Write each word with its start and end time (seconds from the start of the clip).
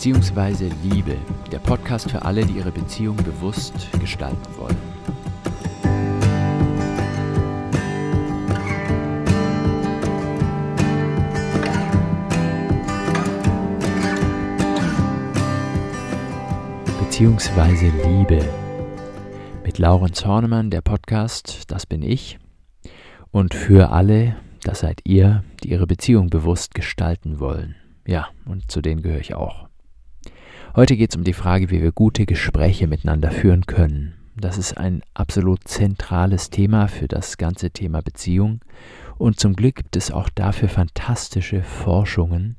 Beziehungsweise 0.00 0.70
Liebe, 0.82 1.14
der 1.52 1.58
Podcast 1.58 2.10
für 2.10 2.22
alle, 2.22 2.46
die 2.46 2.54
ihre 2.54 2.72
Beziehung 2.72 3.16
bewusst 3.16 3.74
gestalten 4.00 4.56
wollen. 4.56 4.74
Beziehungsweise 17.04 17.92
Liebe. 18.02 18.42
Mit 19.66 19.76
Laurenz 19.76 20.24
Hornemann, 20.24 20.70
der 20.70 20.80
Podcast, 20.80 21.70
das 21.70 21.84
bin 21.84 22.00
ich. 22.00 22.38
Und 23.30 23.52
für 23.52 23.90
alle, 23.90 24.36
das 24.62 24.80
seid 24.80 25.02
ihr, 25.04 25.44
die 25.62 25.68
ihre 25.72 25.86
Beziehung 25.86 26.30
bewusst 26.30 26.74
gestalten 26.74 27.38
wollen. 27.38 27.76
Ja, 28.06 28.28
und 28.46 28.70
zu 28.70 28.80
denen 28.80 29.02
gehöre 29.02 29.20
ich 29.20 29.34
auch. 29.34 29.69
Heute 30.76 30.96
geht 30.96 31.10
es 31.10 31.16
um 31.16 31.24
die 31.24 31.32
Frage, 31.32 31.68
wie 31.70 31.82
wir 31.82 31.90
gute 31.90 32.26
Gespräche 32.26 32.86
miteinander 32.86 33.32
führen 33.32 33.66
können. 33.66 34.14
Das 34.36 34.56
ist 34.56 34.78
ein 34.78 35.02
absolut 35.14 35.66
zentrales 35.66 36.48
Thema 36.48 36.86
für 36.86 37.08
das 37.08 37.38
ganze 37.38 37.72
Thema 37.72 38.02
Beziehung. 38.02 38.60
Und 39.18 39.40
zum 39.40 39.54
Glück 39.56 39.74
gibt 39.74 39.96
es 39.96 40.12
auch 40.12 40.28
dafür 40.28 40.68
fantastische 40.68 41.64
Forschungen, 41.64 42.56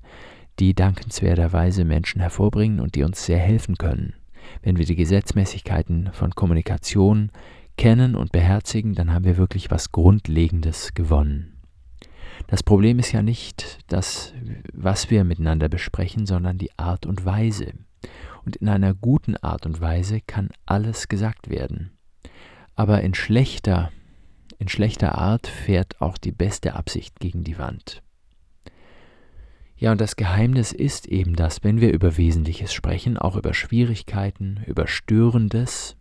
die 0.59 0.73
dankenswerterweise 0.73 1.85
Menschen 1.85 2.19
hervorbringen 2.19 2.81
und 2.81 2.95
die 2.95 3.03
uns 3.03 3.25
sehr 3.25 3.39
helfen 3.39 3.77
können. 3.77 4.13
Wenn 4.61 4.77
wir 4.77 4.85
die 4.85 4.97
Gesetzmäßigkeiten 4.97 6.09
von 6.11 6.31
Kommunikation 6.31 7.31
kennen 7.77 8.15
und 8.15 8.33
beherzigen, 8.33 8.93
dann 8.93 9.13
haben 9.13 9.23
wir 9.23 9.37
wirklich 9.37 9.71
was 9.71 9.93
Grundlegendes 9.93 10.93
gewonnen. 10.95 11.61
Das 12.47 12.61
Problem 12.61 12.99
ist 12.99 13.13
ja 13.13 13.21
nicht 13.21 13.79
das, 13.87 14.33
was 14.73 15.09
wir 15.09 15.23
miteinander 15.23 15.69
besprechen, 15.69 16.25
sondern 16.25 16.57
die 16.57 16.77
Art 16.77 17.05
und 17.05 17.25
Weise 17.25 17.71
und 18.45 18.55
in 18.57 18.69
einer 18.69 18.93
guten 18.93 19.37
Art 19.37 19.65
und 19.65 19.81
Weise 19.81 20.21
kann 20.21 20.49
alles 20.65 21.07
gesagt 21.07 21.49
werden. 21.49 21.91
Aber 22.75 23.01
in 23.01 23.13
schlechter, 23.13 23.91
in 24.57 24.67
schlechter 24.67 25.17
Art 25.17 25.47
fährt 25.47 26.01
auch 26.01 26.17
die 26.17 26.31
beste 26.31 26.73
Absicht 26.75 27.19
gegen 27.19 27.43
die 27.43 27.57
Wand. 27.57 28.01
Ja, 29.75 29.91
und 29.91 29.99
das 29.99 30.15
Geheimnis 30.15 30.73
ist 30.73 31.07
eben, 31.07 31.35
dass 31.35 31.63
wenn 31.63 31.81
wir 31.81 31.91
über 31.91 32.15
Wesentliches 32.15 32.71
sprechen, 32.71 33.17
auch 33.17 33.35
über 33.35 33.55
Schwierigkeiten, 33.55 34.61
über 34.67 34.87
Störendes, 34.87 35.97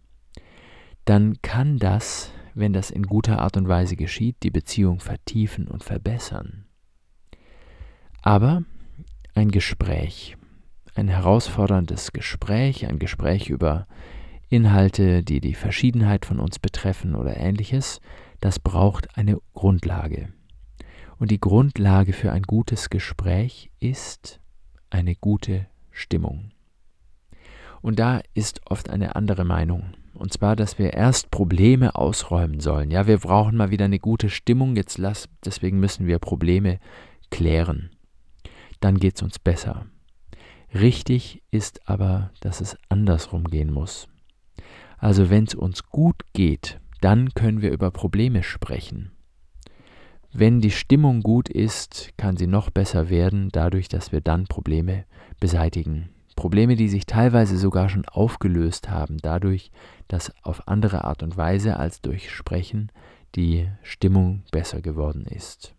dann 1.07 1.41
kann 1.41 1.79
das, 1.79 2.31
wenn 2.55 2.75
das 2.75 2.91
in 2.91 3.05
guter 3.05 3.39
Art 3.39 3.57
und 3.57 3.69
Weise 3.69 3.97
geschieht, 3.97 4.37
die 4.43 4.51
Beziehung 4.51 5.01
vertiefen 5.01 5.67
und 5.67 5.83
verbessern. 5.83 6.67
Aber 8.21 8.65
ein 9.35 9.51
Gespräch, 9.51 10.37
ein 10.95 11.09
herausforderndes 11.09 12.13
Gespräch, 12.13 12.87
ein 12.87 12.99
Gespräch 12.99 13.49
über 13.49 13.87
Inhalte, 14.49 15.23
die 15.23 15.41
die 15.41 15.55
Verschiedenheit 15.55 16.27
von 16.27 16.41
uns 16.41 16.59
betreffen 16.59 17.15
oder 17.15 17.37
ähnliches, 17.37 18.01
das 18.41 18.59
braucht 18.59 19.17
eine 19.17 19.39
Grundlage. 19.55 20.33
Und 21.19 21.31
die 21.31 21.41
Grundlage 21.41 22.13
für 22.13 22.33
ein 22.33 22.43
gutes 22.43 22.91
Gespräch 22.91 23.71
ist 23.79 24.41
eine 24.89 25.15
gute 25.15 25.67
Stimmung. 25.91 26.51
Und 27.83 27.99
da 27.99 28.21
ist 28.35 28.61
oft 28.67 28.91
eine 28.91 29.17
andere 29.17 29.45
Meinung. 29.45 29.93
Und 30.15 30.33
zwar, 30.33 30.57
dass 30.57 30.79
wir 30.79 30.93
erst 30.93 31.31
Probleme 31.31 31.95
ausräumen 31.95 32.61
sollen. 32.61 32.91
Ja, 32.91 33.07
wir 33.07 33.19
brauchen 33.19 33.57
mal 33.57 33.71
wieder 33.71 33.85
eine 33.85 33.99
gute 33.99 34.29
Stimmung, 34.29 34.77
jetzt 34.77 34.99
lass, 34.99 35.29
deswegen 35.45 35.79
müssen 35.79 36.07
wir 36.07 36.19
Probleme 36.19 36.79
klären. 37.31 37.91
Dann 38.81 38.99
geht 38.99 39.17
es 39.17 39.23
uns 39.23 39.39
besser. 39.39 39.87
Richtig 40.73 41.43
ist 41.51 41.89
aber, 41.89 42.31
dass 42.41 42.61
es 42.61 42.77
andersrum 42.89 43.45
gehen 43.45 43.73
muss. 43.73 44.09
Also 44.99 45.31
wenn 45.31 45.45
es 45.45 45.55
uns 45.55 45.89
gut 45.89 46.23
geht, 46.33 46.79
dann 47.01 47.31
können 47.35 47.63
wir 47.63 47.73
über 47.73 47.91
Probleme 47.91 48.43
sprechen. 48.43 49.11
Wenn 50.33 50.61
die 50.61 50.71
Stimmung 50.71 51.23
gut 51.23 51.49
ist, 51.49 52.11
kann 52.17 52.37
sie 52.37 52.47
noch 52.47 52.71
besser 52.71 53.11
werden, 53.11 53.49
dadurch, 53.51 53.89
dass 53.89 54.13
wir 54.13 54.21
dann 54.21 54.47
Probleme 54.47 55.05
beseitigen. 55.41 56.11
Probleme, 56.37 56.77
die 56.77 56.89
sich 56.89 57.05
teilweise 57.05 57.59
sogar 57.59 57.89
schon 57.89 58.05
aufgelöst 58.05 58.89
haben, 58.89 59.19
dadurch, 59.19 59.73
dass 60.07 60.33
auf 60.45 60.69
andere 60.69 61.05
Art 61.05 61.23
und 61.23 61.37
Weise 61.37 61.77
als 61.77 62.01
durch 62.01 62.31
Sprechen 62.31 62.93
die 63.35 63.69
Stimmung 63.83 64.45
besser 64.53 64.81
geworden 64.81 65.27
ist. 65.27 65.75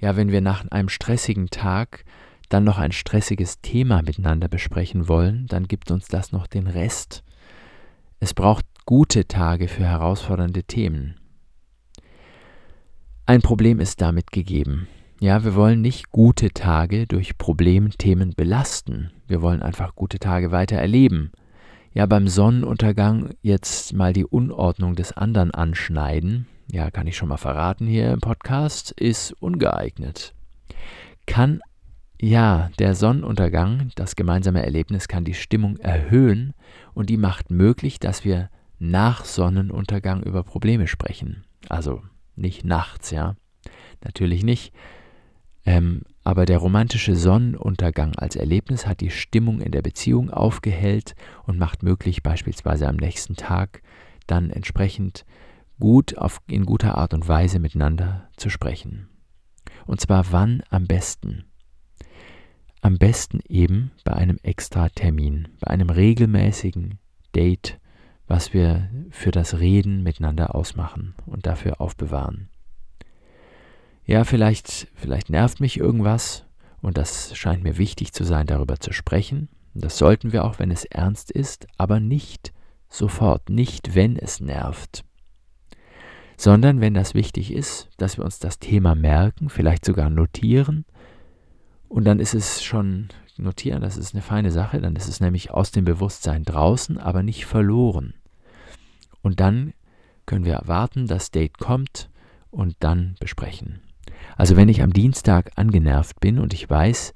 Ja, 0.00 0.16
wenn 0.16 0.32
wir 0.32 0.40
nach 0.40 0.68
einem 0.70 0.88
stressigen 0.88 1.50
Tag 1.50 2.04
dann 2.48 2.64
noch 2.64 2.78
ein 2.78 2.92
stressiges 2.92 3.60
Thema 3.60 4.02
miteinander 4.02 4.48
besprechen 4.48 5.08
wollen, 5.08 5.46
dann 5.46 5.68
gibt 5.68 5.90
uns 5.90 6.08
das 6.08 6.32
noch 6.32 6.46
den 6.46 6.66
Rest. 6.66 7.22
Es 8.20 8.34
braucht 8.34 8.64
gute 8.86 9.28
Tage 9.28 9.68
für 9.68 9.84
herausfordernde 9.84 10.64
Themen. 10.64 11.16
Ein 13.26 13.42
Problem 13.42 13.80
ist 13.80 14.00
damit 14.00 14.32
gegeben. 14.32 14.88
Ja, 15.20 15.44
wir 15.44 15.54
wollen 15.54 15.80
nicht 15.80 16.10
gute 16.10 16.50
Tage 16.50 17.06
durch 17.06 17.36
Problemthemen 17.36 18.34
belasten. 18.34 19.10
Wir 19.26 19.42
wollen 19.42 19.62
einfach 19.62 19.94
gute 19.94 20.18
Tage 20.18 20.52
weiter 20.52 20.76
erleben. 20.76 21.32
Ja, 21.92 22.06
beim 22.06 22.28
Sonnenuntergang 22.28 23.30
jetzt 23.42 23.92
mal 23.92 24.12
die 24.12 24.24
Unordnung 24.24 24.94
des 24.94 25.12
anderen 25.12 25.50
anschneiden, 25.50 26.46
ja, 26.70 26.90
kann 26.90 27.06
ich 27.06 27.16
schon 27.16 27.28
mal 27.28 27.38
verraten 27.38 27.86
hier 27.86 28.12
im 28.12 28.20
Podcast, 28.20 28.92
ist 28.92 29.32
ungeeignet. 29.40 30.34
Kann 31.26 31.60
ja, 32.20 32.70
der 32.78 32.94
Sonnenuntergang, 32.94 33.90
das 33.94 34.16
gemeinsame 34.16 34.64
Erlebnis 34.64 35.06
kann 35.08 35.24
die 35.24 35.34
Stimmung 35.34 35.76
erhöhen 35.76 36.54
und 36.94 37.10
die 37.10 37.16
macht 37.16 37.50
möglich, 37.50 38.00
dass 38.00 38.24
wir 38.24 38.50
nach 38.78 39.24
Sonnenuntergang 39.24 40.22
über 40.22 40.42
Probleme 40.42 40.86
sprechen. 40.86 41.44
Also 41.68 42.02
nicht 42.34 42.64
nachts, 42.64 43.10
ja. 43.10 43.36
Natürlich 44.02 44.44
nicht. 44.44 44.72
Ähm, 45.64 46.02
aber 46.24 46.44
der 46.44 46.58
romantische 46.58 47.14
Sonnenuntergang 47.14 48.16
als 48.16 48.36
Erlebnis 48.36 48.86
hat 48.86 49.00
die 49.00 49.10
Stimmung 49.10 49.60
in 49.60 49.72
der 49.72 49.82
Beziehung 49.82 50.30
aufgehellt 50.30 51.14
und 51.44 51.58
macht 51.58 51.82
möglich, 51.82 52.22
beispielsweise 52.22 52.88
am 52.88 52.96
nächsten 52.96 53.36
Tag 53.36 53.82
dann 54.26 54.50
entsprechend 54.50 55.24
gut 55.78 56.18
auf, 56.18 56.40
in 56.48 56.64
guter 56.64 56.96
Art 56.96 57.14
und 57.14 57.28
Weise 57.28 57.58
miteinander 57.58 58.28
zu 58.36 58.50
sprechen. 58.50 59.08
Und 59.86 60.00
zwar 60.00 60.32
wann 60.32 60.62
am 60.70 60.86
besten? 60.86 61.44
Am 62.80 62.98
besten 62.98 63.40
eben 63.48 63.90
bei 64.04 64.12
einem 64.12 64.38
Extra-Termin, 64.42 65.48
bei 65.60 65.68
einem 65.70 65.90
regelmäßigen 65.90 66.98
Date, 67.34 67.78
was 68.26 68.52
wir 68.52 68.88
für 69.10 69.30
das 69.30 69.58
Reden 69.58 70.02
miteinander 70.02 70.54
ausmachen 70.54 71.14
und 71.26 71.46
dafür 71.46 71.80
aufbewahren. 71.80 72.48
Ja, 74.04 74.24
vielleicht, 74.24 74.88
vielleicht 74.94 75.28
nervt 75.28 75.60
mich 75.60 75.78
irgendwas 75.78 76.46
und 76.80 76.96
das 76.96 77.36
scheint 77.36 77.62
mir 77.62 77.78
wichtig 77.78 78.12
zu 78.12 78.24
sein, 78.24 78.46
darüber 78.46 78.78
zu 78.78 78.92
sprechen. 78.92 79.48
Das 79.74 79.98
sollten 79.98 80.32
wir 80.32 80.44
auch, 80.44 80.58
wenn 80.58 80.70
es 80.70 80.84
ernst 80.84 81.30
ist, 81.30 81.66
aber 81.76 82.00
nicht 82.00 82.52
sofort, 82.88 83.50
nicht 83.50 83.94
wenn 83.94 84.16
es 84.16 84.40
nervt, 84.40 85.04
sondern 86.36 86.80
wenn 86.80 86.94
das 86.94 87.14
wichtig 87.14 87.52
ist, 87.52 87.88
dass 87.96 88.16
wir 88.16 88.24
uns 88.24 88.38
das 88.38 88.58
Thema 88.58 88.94
merken, 88.94 89.50
vielleicht 89.50 89.84
sogar 89.84 90.08
notieren 90.08 90.84
und 91.88 92.04
dann 92.04 92.20
ist 92.20 92.34
es 92.34 92.62
schon 92.62 93.08
notieren, 93.36 93.82
das 93.82 93.96
ist 93.96 94.14
eine 94.14 94.22
feine 94.22 94.50
Sache, 94.50 94.80
dann 94.80 94.96
ist 94.96 95.08
es 95.08 95.20
nämlich 95.20 95.50
aus 95.50 95.70
dem 95.70 95.84
Bewusstsein 95.84 96.44
draußen, 96.44 96.98
aber 96.98 97.22
nicht 97.22 97.46
verloren. 97.46 98.14
Und 99.22 99.40
dann 99.40 99.72
können 100.26 100.44
wir 100.44 100.54
erwarten, 100.54 101.06
das 101.06 101.30
Date 101.30 101.58
kommt 101.58 102.10
und 102.50 102.76
dann 102.80 103.16
besprechen. 103.20 103.80
Also 104.36 104.56
wenn 104.56 104.68
ich 104.68 104.82
am 104.82 104.92
Dienstag 104.92 105.52
angenervt 105.56 106.20
bin 106.20 106.38
und 106.38 106.52
ich 106.52 106.68
weiß, 106.68 107.12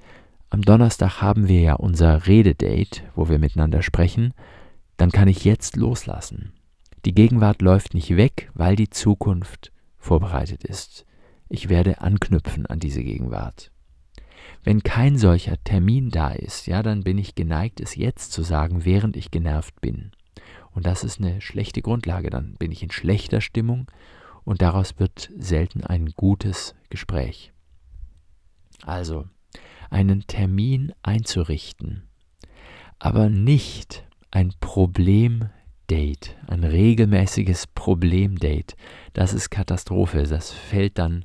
am 0.50 0.62
Donnerstag 0.62 1.20
haben 1.20 1.48
wir 1.48 1.60
ja 1.60 1.74
unser 1.74 2.26
Rededate, 2.26 3.02
wo 3.14 3.28
wir 3.28 3.38
miteinander 3.38 3.82
sprechen, 3.82 4.34
dann 4.96 5.10
kann 5.10 5.28
ich 5.28 5.44
jetzt 5.44 5.76
loslassen. 5.76 6.52
Die 7.04 7.14
Gegenwart 7.14 7.62
läuft 7.62 7.94
nicht 7.94 8.16
weg, 8.16 8.50
weil 8.54 8.76
die 8.76 8.90
Zukunft 8.90 9.72
vorbereitet 9.98 10.64
ist. 10.64 11.04
Ich 11.48 11.68
werde 11.68 12.00
anknüpfen 12.00 12.66
an 12.66 12.78
diese 12.78 13.02
Gegenwart. 13.02 13.71
Wenn 14.64 14.82
kein 14.82 15.18
solcher 15.18 15.62
Termin 15.64 16.10
da 16.10 16.30
ist, 16.30 16.66
ja, 16.66 16.82
dann 16.82 17.02
bin 17.02 17.18
ich 17.18 17.34
geneigt, 17.34 17.80
es 17.80 17.96
jetzt 17.96 18.32
zu 18.32 18.42
sagen, 18.42 18.84
während 18.84 19.16
ich 19.16 19.30
genervt 19.30 19.80
bin. 19.80 20.12
Und 20.70 20.86
das 20.86 21.04
ist 21.04 21.20
eine 21.20 21.40
schlechte 21.40 21.82
Grundlage. 21.82 22.30
Dann 22.30 22.54
bin 22.54 22.72
ich 22.72 22.82
in 22.82 22.90
schlechter 22.90 23.40
Stimmung 23.40 23.90
und 24.44 24.62
daraus 24.62 24.98
wird 24.98 25.30
selten 25.36 25.84
ein 25.84 26.06
gutes 26.16 26.74
Gespräch. 26.90 27.52
Also, 28.84 29.26
einen 29.90 30.26
Termin 30.26 30.92
einzurichten, 31.02 32.04
aber 32.98 33.28
nicht 33.28 34.04
ein 34.30 34.54
Problemdate, 34.60 35.50
ein 36.46 36.64
regelmäßiges 36.64 37.66
Problemdate. 37.68 38.74
Das 39.12 39.34
ist 39.34 39.50
Katastrophe. 39.50 40.22
Das 40.22 40.50
fällt 40.50 40.98
dann 40.98 41.24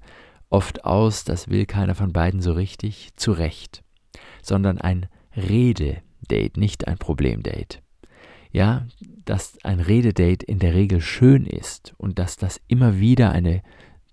oft 0.49 0.85
aus, 0.85 1.23
das 1.23 1.49
will 1.49 1.65
keiner 1.65 1.95
von 1.95 2.13
beiden 2.13 2.41
so 2.41 2.53
richtig, 2.53 3.09
zu 3.15 3.31
Recht, 3.31 3.83
sondern 4.41 4.79
ein 4.79 5.07
Rededate, 5.35 6.59
nicht 6.59 6.87
ein 6.87 6.97
Problemdate. 6.97 7.79
Ja, 8.51 8.87
dass 9.25 9.57
ein 9.63 9.79
Rededate 9.79 10.45
in 10.45 10.59
der 10.59 10.73
Regel 10.73 11.01
schön 11.01 11.45
ist 11.45 11.93
und 11.97 12.17
dass 12.17 12.37
das 12.37 12.61
immer 12.67 12.99
wieder 12.99 13.31
eine 13.31 13.61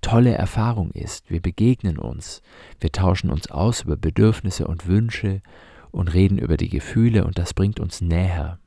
tolle 0.01 0.35
Erfahrung 0.35 0.91
ist. 0.91 1.31
Wir 1.31 1.41
begegnen 1.41 1.99
uns, 1.99 2.43
wir 2.81 2.93
tauschen 2.93 3.31
uns 3.31 3.51
aus 3.51 3.83
über 3.83 3.97
Bedürfnisse 3.97 4.67
und 4.67 4.87
Wünsche 4.87 5.41
und 5.93 6.13
reden 6.13 6.39
über 6.39 6.57
die 6.57 6.69
Gefühle 6.69 7.25
und 7.25 7.39
das 7.39 7.55
bringt 7.55 7.81
uns 7.81 8.01
näher. 8.01 8.59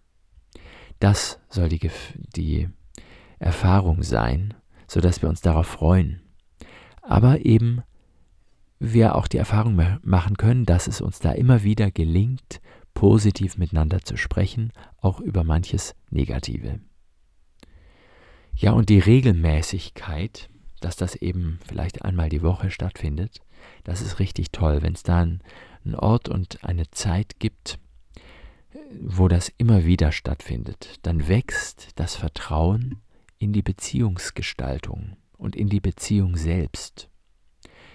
Das 1.00 1.40
soll 1.50 1.70
die, 1.70 1.92
die 2.36 2.70
Erfahrung 3.38 4.02
sein, 4.02 4.56
sodass 4.88 5.22
wir 5.22 5.30
uns 5.30 5.42
darauf 5.42 5.68
freuen. 5.68 6.22
Aber 7.08 7.46
eben 7.46 7.82
wir 8.80 9.16
auch 9.16 9.28
die 9.28 9.38
Erfahrung 9.38 9.82
machen 10.04 10.38
können, 10.38 10.66
dass 10.66 10.88
es 10.88 11.02
uns 11.02 11.20
da 11.20 11.32
immer 11.32 11.64
wieder 11.64 11.90
gelingt, 11.90 12.62
positiv 12.94 13.58
miteinander 13.58 14.02
zu 14.02 14.18
sprechen, 14.18 14.72
auch 15.02 15.20
über 15.20 15.44
manches 15.44 15.96
Negative. 16.10 16.80
Ja, 18.56 18.72
und 18.72 18.90
die 18.90 19.00
Regelmäßigkeit, 19.00 20.50
dass 20.80 20.96
das 20.96 21.16
eben 21.16 21.60
vielleicht 21.68 22.04
einmal 22.04 22.30
die 22.30 22.42
Woche 22.42 22.72
stattfindet, 22.72 23.42
das 23.84 24.02
ist 24.02 24.20
richtig 24.20 24.52
toll, 24.52 24.82
wenn 24.82 24.94
es 24.94 25.04
da 25.04 25.20
einen 25.20 25.42
Ort 25.96 26.30
und 26.30 26.64
eine 26.64 26.90
Zeit 26.92 27.40
gibt, 27.40 27.80
wo 29.02 29.28
das 29.28 29.52
immer 29.58 29.86
wieder 29.86 30.12
stattfindet, 30.12 31.00
dann 31.04 31.28
wächst 31.28 31.90
das 31.96 32.16
Vertrauen 32.16 33.00
in 33.40 33.54
die 33.54 33.62
Beziehungsgestaltung 33.62 35.16
und 35.38 35.56
in 35.56 35.70
die 35.70 35.80
Beziehung 35.80 36.36
selbst. 36.36 37.10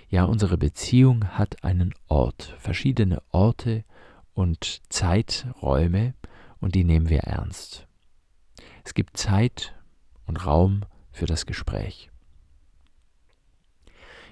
Ja, 0.08 0.24
unsere 0.24 0.58
Beziehung 0.58 1.24
hat 1.28 1.64
einen 1.64 1.94
Ort, 2.08 2.54
verschiedene 2.58 3.22
Orte 3.30 3.84
und 4.34 4.82
Zeiträume 4.90 6.14
und 6.60 6.74
die 6.74 6.84
nehmen 6.84 7.08
wir 7.08 7.20
ernst. 7.20 7.86
Es 8.84 8.94
gibt 8.94 9.16
Zeit 9.16 9.74
und 10.26 10.46
Raum 10.46 10.82
für 11.12 11.26
das 11.26 11.46
Gespräch. 11.46 12.10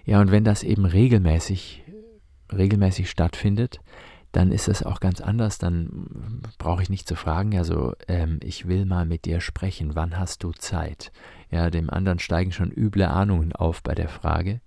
Ja, 0.04 0.20
und 0.20 0.30
wenn 0.30 0.44
das 0.44 0.62
eben 0.62 0.84
regelmäßig, 0.84 1.82
regelmäßig 2.52 3.10
stattfindet, 3.10 3.80
dann 4.32 4.52
ist 4.52 4.68
es 4.68 4.82
auch 4.82 5.00
ganz 5.00 5.20
anders. 5.20 5.58
Dann 5.58 6.42
brauche 6.58 6.82
ich 6.82 6.90
nicht 6.90 7.08
zu 7.08 7.16
fragen, 7.16 7.52
ja, 7.52 7.64
so, 7.64 7.94
ähm, 8.08 8.38
ich 8.42 8.68
will 8.68 8.86
mal 8.86 9.06
mit 9.06 9.24
dir 9.24 9.40
sprechen, 9.40 9.94
wann 9.94 10.18
hast 10.18 10.42
du 10.42 10.52
Zeit? 10.52 11.12
Ja, 11.50 11.70
dem 11.70 11.90
anderen 11.90 12.18
steigen 12.18 12.52
schon 12.52 12.70
üble 12.70 13.08
Ahnungen 13.08 13.52
auf 13.52 13.82
bei 13.82 13.94
der 13.94 14.08
Frage. 14.08 14.60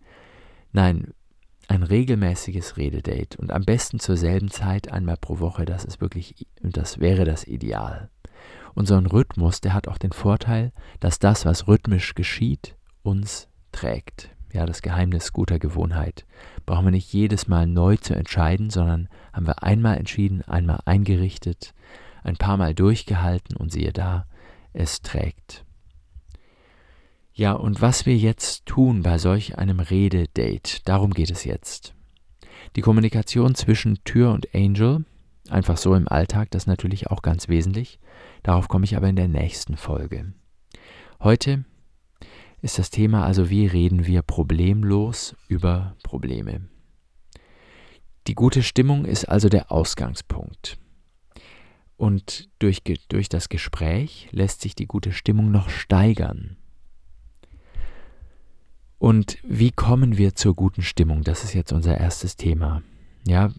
Nein, 0.72 1.14
ein 1.68 1.84
regelmäßiges 1.84 2.78
Rededate 2.78 3.38
und 3.38 3.52
am 3.52 3.64
besten 3.64 4.00
zur 4.00 4.18
selben 4.18 4.52
Zeit 4.52 4.92
einmal 4.92 5.18
pro 5.18 5.40
Woche, 5.40 5.66
das 5.66 5.86
ist 5.86 6.02
wirklich, 6.02 6.48
das 6.62 7.00
wäre 7.00 7.24
das 7.26 7.46
Ideal. 7.48 8.10
Und 8.74 8.90
Rhythmus, 8.92 9.62
der 9.62 9.74
hat 9.74 9.88
auch 9.88 9.98
den 9.98 10.12
Vorteil, 10.12 10.72
dass 11.00 11.20
das, 11.20 11.46
was 11.46 11.68
rhythmisch 11.68 12.16
geschieht, 12.16 12.76
uns 13.04 13.48
trägt. 13.72 14.30
Ja, 14.52 14.66
das 14.66 14.82
Geheimnis 14.82 15.34
guter 15.34 15.58
Gewohnheit. 15.58 16.26
Brauchen 16.66 16.86
wir 16.86 16.92
nicht 16.92 17.12
jedes 17.12 17.48
Mal 17.48 17.66
neu 17.66 17.98
zu 17.98 18.14
entscheiden, 18.14 18.70
sondern 18.70 19.10
haben 19.32 19.48
wir 19.48 19.64
einmal 19.64 19.98
entschieden, 19.98 20.42
einmal 20.44 20.80
eingerichtet, 20.86 21.74
ein 22.24 22.38
paar 22.38 22.58
Mal 22.58 22.76
durchgehalten 22.76 23.56
und 23.56 23.72
siehe 23.72 23.92
da, 23.92 24.28
es 24.74 25.02
trägt. 25.02 25.66
Ja, 27.36 27.54
und 27.54 27.82
was 27.82 28.06
wir 28.06 28.16
jetzt 28.16 28.68
tun 28.68 29.02
bei 29.02 29.18
solch 29.18 29.58
einem 29.58 29.80
Rededate, 29.80 30.82
darum 30.86 31.12
geht 31.12 31.32
es 31.32 31.46
jetzt. 31.46 31.96
Die 32.76 32.82
Kommunikation 32.82 33.56
zwischen 33.56 34.04
Tür 34.04 34.32
und 34.32 34.54
Angel, 34.54 35.04
einfach 35.50 35.78
so 35.78 35.96
im 35.96 36.08
Alltag, 36.08 36.52
das 36.52 36.64
ist 36.64 36.68
natürlich 36.68 37.08
auch 37.08 37.24
ganz 37.24 37.50
wesentlich. 37.50 38.00
Darauf 38.44 38.68
komme 38.68 38.86
ich 38.86 38.96
aber 38.96 39.10
in 39.10 39.16
der 39.16 39.28
nächsten 39.28 39.78
Folge. 39.78 40.34
Heute 41.20 41.66
ist 42.62 42.78
das 42.78 42.92
Thema 42.92 43.26
also, 43.26 43.50
wie 43.50 43.66
reden 43.66 44.06
wir 44.06 44.22
problemlos 44.22 45.36
über 45.48 45.96
Probleme. 46.04 46.70
Die 48.28 48.36
gute 48.36 48.62
Stimmung 48.62 49.06
ist 49.06 49.26
also 49.26 49.50
der 49.50 49.72
Ausgangspunkt. 49.72 50.78
Und 51.98 52.50
durch, 52.60 52.84
durch 53.10 53.28
das 53.28 53.50
Gespräch 53.50 54.28
lässt 54.32 54.62
sich 54.62 54.76
die 54.76 54.88
gute 54.88 55.12
Stimmung 55.12 55.52
noch 55.52 55.70
steigern. 55.70 56.58
Und 59.04 59.38
wie 59.44 59.72
kommen 59.72 60.18
wir 60.18 60.34
zur 60.34 60.56
guten 60.56 60.82
Stimmung? 60.82 61.24
Das 61.24 61.44
ist 61.44 61.54
jetzt 61.54 61.74
unser 61.74 61.98
erstes 61.98 62.38
Thema. 62.38 62.84
Ja, 63.28 63.52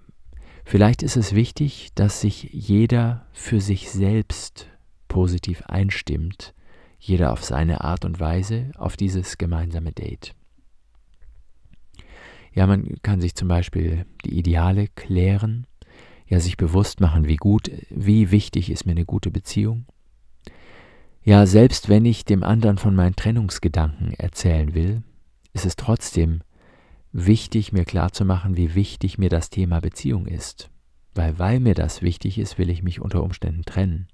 vielleicht 0.65 1.03
ist 1.03 1.19
es 1.19 1.35
wichtig, 1.35 1.91
dass 1.95 2.23
sich 2.23 2.45
jeder 2.51 3.27
für 3.35 3.61
sich 3.61 3.91
selbst 3.91 4.69
positiv 5.07 5.61
einstimmt, 5.67 6.55
jeder 6.99 7.31
auf 7.31 7.45
seine 7.45 7.85
Art 7.85 8.07
und 8.07 8.21
Weise 8.21 8.71
auf 8.79 8.97
dieses 8.97 9.37
gemeinsame 9.37 9.93
Date. 9.93 10.35
Ja, 12.55 12.67
man 12.67 12.95
kann 13.03 13.21
sich 13.21 13.35
zum 13.35 13.49
Beispiel 13.49 14.07
die 14.25 14.39
Ideale 14.39 14.89
klären, 14.95 15.67
ja, 16.27 16.41
sich 16.41 16.57
bewusst 16.57 17.01
machen, 17.01 17.29
wie 17.29 17.37
gut, 17.37 17.71
wie 17.91 18.31
wichtig 18.31 18.71
ist 18.71 18.87
mir 18.87 18.93
eine 18.93 19.05
gute 19.05 19.31
Beziehung. 19.31 19.85
Ja, 21.23 21.45
selbst 21.45 21.91
wenn 21.91 22.07
ich 22.07 22.25
dem 22.25 22.43
anderen 22.43 22.79
von 22.79 22.95
meinen 22.95 23.15
Trennungsgedanken 23.15 24.15
erzählen 24.15 24.73
will, 24.75 25.03
ist 25.55 25.65
es 25.65 25.77
trotzdem 25.77 26.43
wichtig, 27.13 27.73
mir 27.73 27.85
klarzumachen, 27.85 28.57
wie 28.57 28.75
wichtig 28.75 29.17
mir 29.17 29.31
das 29.31 29.49
Thema 29.49 29.81
Beziehung 29.81 30.27
ist. 30.27 30.69
Weil, 31.15 31.39
weil 31.39 31.61
mir 31.61 31.75
das 31.75 32.03
wichtig 32.03 32.39
ist, 32.39 32.59
will 32.59 32.69
ich 32.69 32.83
mich 32.83 33.01
unter 33.01 33.23
Umständen 33.23 33.65
trennen. 33.65 34.09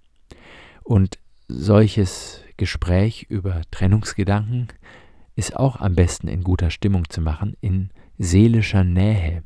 Und 0.84 1.18
solches 1.48 2.42
Gespräch 2.56 3.26
über 3.28 3.62
Trennungsgedanken 3.70 4.68
ist 5.34 5.56
auch 5.56 5.76
am 5.76 5.94
besten 5.94 6.28
in 6.28 6.44
guter 6.44 6.70
Stimmung 6.70 7.08
zu 7.08 7.22
machen, 7.22 7.56
in 7.60 7.90
seelischer 8.18 8.84
Nähe, 8.84 9.42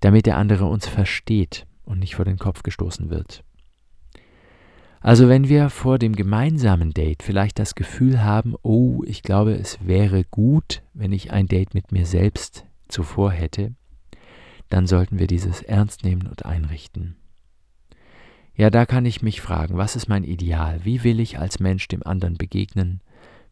damit 0.00 0.26
der 0.26 0.36
andere 0.36 0.66
uns 0.66 0.86
versteht 0.86 1.66
und 1.84 2.00
nicht 2.00 2.16
vor 2.16 2.26
den 2.26 2.38
Kopf 2.38 2.62
gestoßen 2.62 3.08
wird. 3.08 3.44
Also 5.04 5.28
wenn 5.28 5.50
wir 5.50 5.68
vor 5.68 5.98
dem 5.98 6.16
gemeinsamen 6.16 6.94
Date 6.94 7.22
vielleicht 7.22 7.58
das 7.58 7.74
Gefühl 7.74 8.24
haben, 8.24 8.54
oh, 8.62 9.02
ich 9.04 9.22
glaube, 9.22 9.52
es 9.52 9.86
wäre 9.86 10.24
gut, 10.24 10.82
wenn 10.94 11.12
ich 11.12 11.30
ein 11.30 11.46
Date 11.46 11.74
mit 11.74 11.92
mir 11.92 12.06
selbst 12.06 12.64
zuvor 12.88 13.30
hätte, 13.30 13.74
dann 14.70 14.86
sollten 14.86 15.18
wir 15.18 15.26
dieses 15.26 15.60
ernst 15.60 16.04
nehmen 16.04 16.26
und 16.26 16.46
einrichten. 16.46 17.16
Ja, 18.56 18.70
da 18.70 18.86
kann 18.86 19.04
ich 19.04 19.20
mich 19.20 19.42
fragen, 19.42 19.76
was 19.76 19.94
ist 19.94 20.08
mein 20.08 20.24
Ideal? 20.24 20.80
Wie 20.84 21.04
will 21.04 21.20
ich 21.20 21.38
als 21.38 21.60
Mensch 21.60 21.86
dem 21.86 22.02
anderen 22.02 22.38
begegnen, 22.38 23.02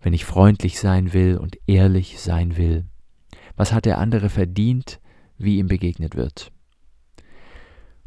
wenn 0.01 0.15
ich 0.15 0.25
freundlich 0.25 0.81
sein 0.81 1.13
will 1.13 1.37
und 1.37 1.59
ehrlich 1.67 2.19
sein 2.19 2.57
will? 2.57 2.87
Was 3.57 3.75
hat 3.75 3.85
der 3.85 3.99
andere 3.99 4.31
verdient, 4.31 5.01
wie 5.37 5.59
ihm 5.59 5.67
begegnet 5.67 6.17
wird? 6.17 6.51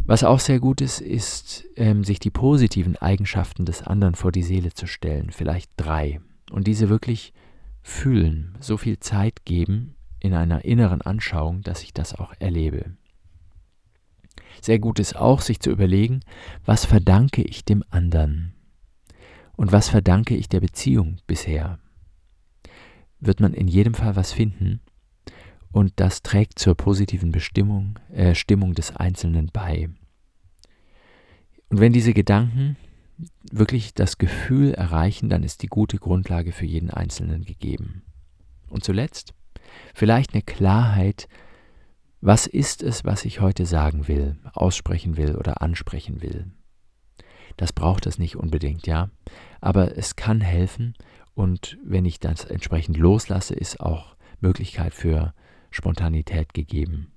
Was 0.08 0.24
auch 0.24 0.40
sehr 0.40 0.60
gut 0.60 0.82
ist, 0.82 1.02
ist, 1.02 1.66
ähm, 1.76 2.04
sich 2.04 2.20
die 2.20 2.30
positiven 2.30 2.96
Eigenschaften 2.96 3.66
des 3.66 3.82
anderen 3.82 4.14
vor 4.14 4.32
die 4.32 4.44
Seele 4.44 4.72
zu 4.72 4.86
stellen, 4.86 5.32
vielleicht 5.32 5.72
drei, 5.78 6.22
und 6.52 6.68
diese 6.68 6.90
wirklich 6.90 7.34
fühlen, 7.82 8.56
so 8.60 8.78
viel 8.78 9.00
Zeit 9.00 9.46
geben 9.46 9.96
in 10.20 10.36
einer 10.36 10.64
inneren 10.64 11.02
Anschauung, 11.02 11.62
dass 11.62 11.82
ich 11.82 11.94
das 11.94 12.14
auch 12.14 12.34
erlebe. 12.40 12.92
Sehr 14.62 14.80
gut 14.80 15.00
ist 15.00 15.16
auch, 15.16 15.42
sich 15.42 15.60
zu 15.60 15.72
überlegen, 15.72 16.22
was 16.66 16.86
verdanke 16.86 17.42
ich 17.42 17.66
dem 17.66 17.84
anderen 17.90 18.54
und 19.56 19.72
was 19.72 19.90
verdanke 19.90 20.36
ich 20.36 20.50
der 20.50 20.60
Beziehung 20.60 21.18
bisher. 21.26 21.80
Wird 23.20 23.40
man 23.40 23.54
in 23.54 23.68
jedem 23.68 23.96
Fall 23.96 24.16
was 24.16 24.34
finden, 24.34 24.82
und 25.76 25.92
das 25.98 26.22
trägt 26.22 26.58
zur 26.58 26.74
positiven 26.74 27.34
Bestimmung, 27.34 28.00
äh, 28.14 28.34
Stimmung 28.34 28.76
des 28.76 28.96
Einzelnen 28.96 29.50
bei. 29.52 29.90
Und 31.68 31.82
wenn 31.82 31.92
diese 31.92 32.14
Gedanken 32.14 32.78
wirklich 33.52 33.94
das 33.94 34.18
Gefühl 34.18 34.74
erreichen, 34.74 35.28
dann 35.28 35.44
ist 35.44 35.64
die 35.64 35.68
gute 35.68 35.98
Grundlage 35.98 36.54
für 36.54 36.66
jeden 36.66 36.92
Einzelnen 36.92 37.44
gegeben. 37.44 38.04
Und 38.70 38.86
zuletzt 38.86 39.34
vielleicht 39.94 40.34
eine 40.34 40.44
Klarheit, 40.44 41.28
was 42.22 42.48
ist 42.48 42.82
es, 42.82 43.04
was 43.04 43.26
ich 43.26 43.42
heute 43.42 43.66
sagen 43.66 44.08
will, 44.08 44.38
aussprechen 44.54 45.18
will 45.18 45.36
oder 45.36 45.62
ansprechen 45.62 46.22
will. 46.22 46.54
Das 47.58 47.74
braucht 47.74 48.06
es 48.06 48.18
nicht 48.18 48.38
unbedingt, 48.38 48.88
ja, 48.88 49.10
aber 49.60 49.98
es 49.98 50.16
kann 50.16 50.40
helfen 50.40 50.94
und 51.34 51.78
wenn 51.84 52.06
ich 52.06 52.22
das 52.22 52.46
entsprechend 52.46 52.96
loslasse, 52.96 53.56
ist 53.56 53.82
auch 53.82 54.16
Möglichkeit 54.40 54.94
für 54.94 55.34
Spontanität 55.76 56.54
gegeben, 56.54 57.12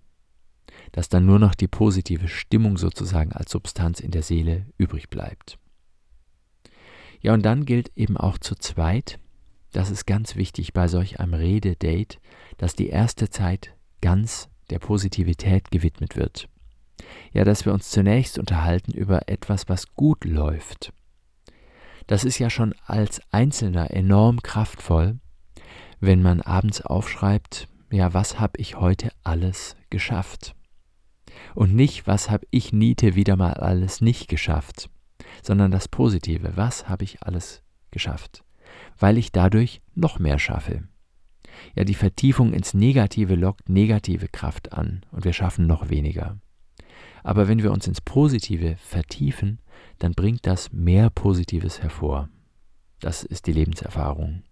dass 0.93 1.09
dann 1.09 1.25
nur 1.25 1.39
noch 1.39 1.55
die 1.55 1.69
positive 1.69 2.29
Stimmung 2.29 2.77
sozusagen 2.77 3.33
als 3.33 3.53
Substanz 3.53 4.01
in 4.01 4.11
der 4.11 4.23
Seele 4.23 4.67
übrig 4.77 5.09
bleibt. 5.09 5.59
Ja, 7.21 7.35
und 7.35 7.43
dann 7.43 7.65
gilt 7.65 7.91
eben 7.97 8.17
auch 8.17 8.39
zu 8.39 8.55
zweit, 8.57 9.19
das 9.73 9.91
ist 9.91 10.07
ganz 10.07 10.37
wichtig 10.37 10.73
bei 10.73 10.89
solch 10.89 11.21
einem 11.21 11.35
Rededate, 11.35 12.19
dass 12.57 12.75
die 12.75 12.89
erste 12.89 13.31
Zeit 13.31 13.75
ganz 14.01 14.49
der 14.71 14.79
Positivität 14.79 15.71
gewidmet 15.71 16.17
wird. 16.17 16.49
Ja, 17.33 17.45
dass 17.45 17.65
wir 17.65 17.73
uns 17.73 17.91
zunächst 17.91 18.39
unterhalten 18.39 18.93
über 18.93 19.29
etwas, 19.29 19.69
was 19.69 19.95
gut 19.95 20.25
läuft. 20.25 20.93
Das 22.07 22.25
ist 22.25 22.39
ja 22.39 22.51
schon 22.51 22.75
als 22.87 23.21
Einzelner 23.31 23.93
enorm 23.93 24.43
kraftvoll, 24.43 25.19
wenn 26.01 26.23
man 26.23 26.41
abends 26.41 26.81
aufschreibt, 26.81 27.69
ja, 27.91 28.13
was 28.15 28.39
habe 28.39 28.59
ich 28.59 28.77
heute 28.77 29.11
alles 29.25 29.77
geschafft? 29.91 30.55
Und 31.55 31.75
nicht, 31.75 32.07
was 32.07 32.31
habe 32.31 32.47
ich 32.51 32.73
Niete 32.73 33.15
wieder 33.15 33.37
mal 33.37 33.55
alles 33.55 34.01
nicht 34.01 34.29
geschafft, 34.29 34.91
sondern 35.43 35.71
das 35.71 35.89
Positive, 35.89 36.57
was 36.57 36.89
habe 36.89 37.05
ich 37.05 37.23
alles 37.23 37.63
geschafft? 37.91 38.45
Weil 38.99 39.19
ich 39.19 39.33
dadurch 39.33 39.81
noch 39.95 40.19
mehr 40.19 40.39
schaffe. 40.39 40.89
Ja, 41.75 41.85
die 41.85 41.95
Vertiefung 41.95 42.53
ins 42.53 42.75
Negative 42.75 43.35
lockt 43.35 43.69
negative 43.69 44.29
Kraft 44.29 44.73
an 44.73 45.05
und 45.11 45.25
wir 45.25 45.33
schaffen 45.33 45.67
noch 45.67 45.89
weniger. 45.89 46.39
Aber 47.23 47.49
wenn 47.49 47.63
wir 47.63 47.73
uns 47.73 47.87
ins 47.87 48.01
Positive 48.01 48.77
vertiefen, 48.77 49.61
dann 49.99 50.13
bringt 50.13 50.47
das 50.47 50.73
mehr 50.73 51.11
Positives 51.11 51.83
hervor. 51.83 52.29
Das 53.01 53.25
ist 53.25 53.47
die 53.47 53.53
Lebenserfahrung. 53.53 54.43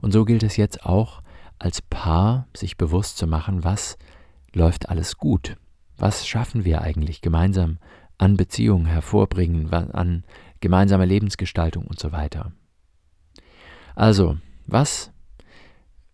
Und 0.00 0.12
so 0.12 0.24
gilt 0.24 0.42
es 0.42 0.56
jetzt 0.56 0.84
auch 0.84 1.21
als 1.62 1.80
Paar, 1.80 2.48
sich 2.56 2.76
bewusst 2.76 3.16
zu 3.16 3.26
machen, 3.26 3.64
was 3.64 3.96
läuft 4.52 4.88
alles 4.88 5.16
gut, 5.16 5.56
was 5.96 6.26
schaffen 6.26 6.64
wir 6.64 6.82
eigentlich 6.82 7.20
gemeinsam 7.20 7.78
an 8.18 8.36
Beziehungen 8.36 8.86
hervorbringen, 8.86 9.72
an 9.72 10.24
gemeinsamer 10.60 11.06
Lebensgestaltung 11.06 11.86
und 11.86 12.00
so 12.00 12.12
weiter. 12.12 12.52
Also, 13.94 14.38
was? 14.66 15.12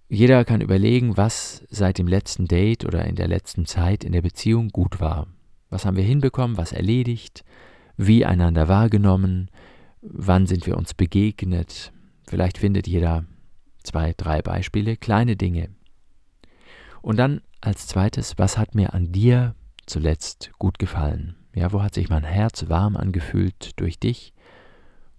Jeder 0.08 0.44
kann 0.44 0.60
überlegen, 0.60 1.16
was 1.16 1.64
seit 1.70 1.98
dem 1.98 2.08
letzten 2.08 2.46
Date 2.46 2.84
oder 2.84 3.04
in 3.04 3.14
der 3.14 3.28
letzten 3.28 3.66
Zeit 3.66 4.04
in 4.04 4.12
der 4.12 4.22
Beziehung 4.22 4.68
gut 4.68 5.00
war. 5.00 5.26
Was 5.70 5.84
haben 5.84 5.96
wir 5.96 6.04
hinbekommen, 6.04 6.56
was 6.56 6.72
erledigt, 6.72 7.44
wie 7.96 8.24
einander 8.24 8.68
wahrgenommen, 8.68 9.50
wann 10.00 10.46
sind 10.46 10.66
wir 10.66 10.76
uns 10.76 10.94
begegnet. 10.94 11.92
Vielleicht 12.26 12.58
findet 12.58 12.86
jeder 12.86 13.24
zwei, 13.88 14.14
drei 14.16 14.42
Beispiele, 14.42 14.96
kleine 14.96 15.36
Dinge. 15.36 15.70
Und 17.02 17.16
dann 17.16 17.40
als 17.60 17.86
zweites, 17.86 18.38
was 18.38 18.58
hat 18.58 18.74
mir 18.74 18.94
an 18.94 19.12
dir 19.12 19.54
zuletzt 19.86 20.50
gut 20.58 20.78
gefallen? 20.78 21.36
Ja, 21.54 21.72
wo 21.72 21.82
hat 21.82 21.94
sich 21.94 22.08
mein 22.08 22.24
Herz 22.24 22.68
warm 22.68 22.96
angefühlt 22.96 23.72
durch 23.80 23.98
dich? 23.98 24.32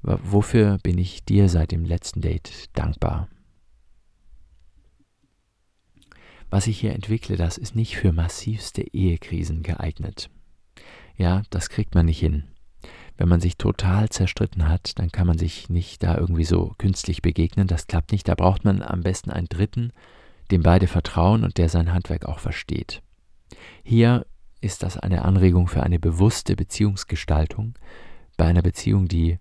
Wofür 0.02 0.78
bin 0.82 0.98
ich 0.98 1.26
dir 1.26 1.50
seit 1.50 1.72
dem 1.72 1.84
letzten 1.84 2.22
Date 2.22 2.70
dankbar? 2.74 3.28
Was 6.50 6.68
ich 6.68 6.80
hier 6.80 6.94
entwickle, 6.94 7.36
das 7.36 7.58
ist 7.58 7.76
nicht 7.76 7.98
für 7.98 8.12
massivste 8.12 8.82
Ehekrisen 8.82 9.62
geeignet. 9.62 10.30
Ja, 11.18 11.44
das 11.50 11.70
kriegt 11.70 11.96
man 11.96 12.06
nicht 12.06 12.20
hin 12.20 12.46
wenn 13.18 13.30
man 13.30 13.42
sich 13.42 13.58
total 13.58 14.10
zerstritten 14.10 14.70
hat, 14.70 14.98
dann 14.98 15.12
kann 15.12 15.28
man 15.28 15.38
sich 15.38 15.70
nicht 15.70 16.04
da 16.04 16.18
irgendwie 16.18 16.46
so 16.46 16.74
künstlich 16.78 17.22
begegnen. 17.22 17.68
Das 17.68 17.88
klappt 17.88 18.12
nicht. 18.12 18.28
Da 18.28 18.36
braucht 18.36 18.64
man 18.64 18.82
am 18.82 19.02
besten 19.02 19.30
einen 19.30 19.50
Dritten, 19.50 19.92
dem 20.52 20.64
beide 20.64 20.88
vertrauen 20.88 21.44
und 21.44 21.58
der 21.58 21.70
sein 21.70 21.94
Handwerk 21.94 22.26
auch 22.26 22.40
versteht. 22.40 23.02
Hier 23.84 24.26
ist 24.62 24.84
das 24.84 24.98
eine 24.98 25.26
Anregung 25.26 25.68
für 25.68 25.84
eine 25.84 26.00
bewusste 26.00 26.56
Beziehungsgestaltung 26.56 27.76
bei 28.38 28.46
einer 28.46 28.62
Beziehung, 28.62 29.08
die 29.08 29.40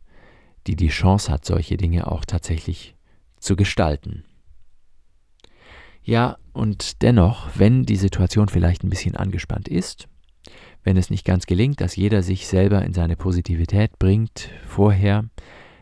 die, 0.66 0.76
die 0.76 0.88
Chance 0.88 1.32
hat, 1.32 1.44
solche 1.44 1.76
Dinge 1.76 2.10
auch 2.10 2.24
tatsächlich 2.24 2.94
zu 3.38 3.56
gestalten. 3.56 4.24
Ja, 6.02 6.38
und 6.52 7.02
dennoch, 7.02 7.48
wenn 7.54 7.84
die 7.84 7.96
Situation 7.96 8.48
vielleicht 8.48 8.84
ein 8.84 8.90
bisschen 8.90 9.16
angespannt 9.16 9.68
ist, 9.68 10.08
wenn 10.88 10.96
es 10.96 11.10
nicht 11.10 11.26
ganz 11.26 11.44
gelingt, 11.44 11.82
dass 11.82 11.96
jeder 11.96 12.22
sich 12.22 12.46
selber 12.46 12.82
in 12.82 12.94
seine 12.94 13.14
Positivität 13.14 13.98
bringt 13.98 14.48
vorher. 14.66 15.26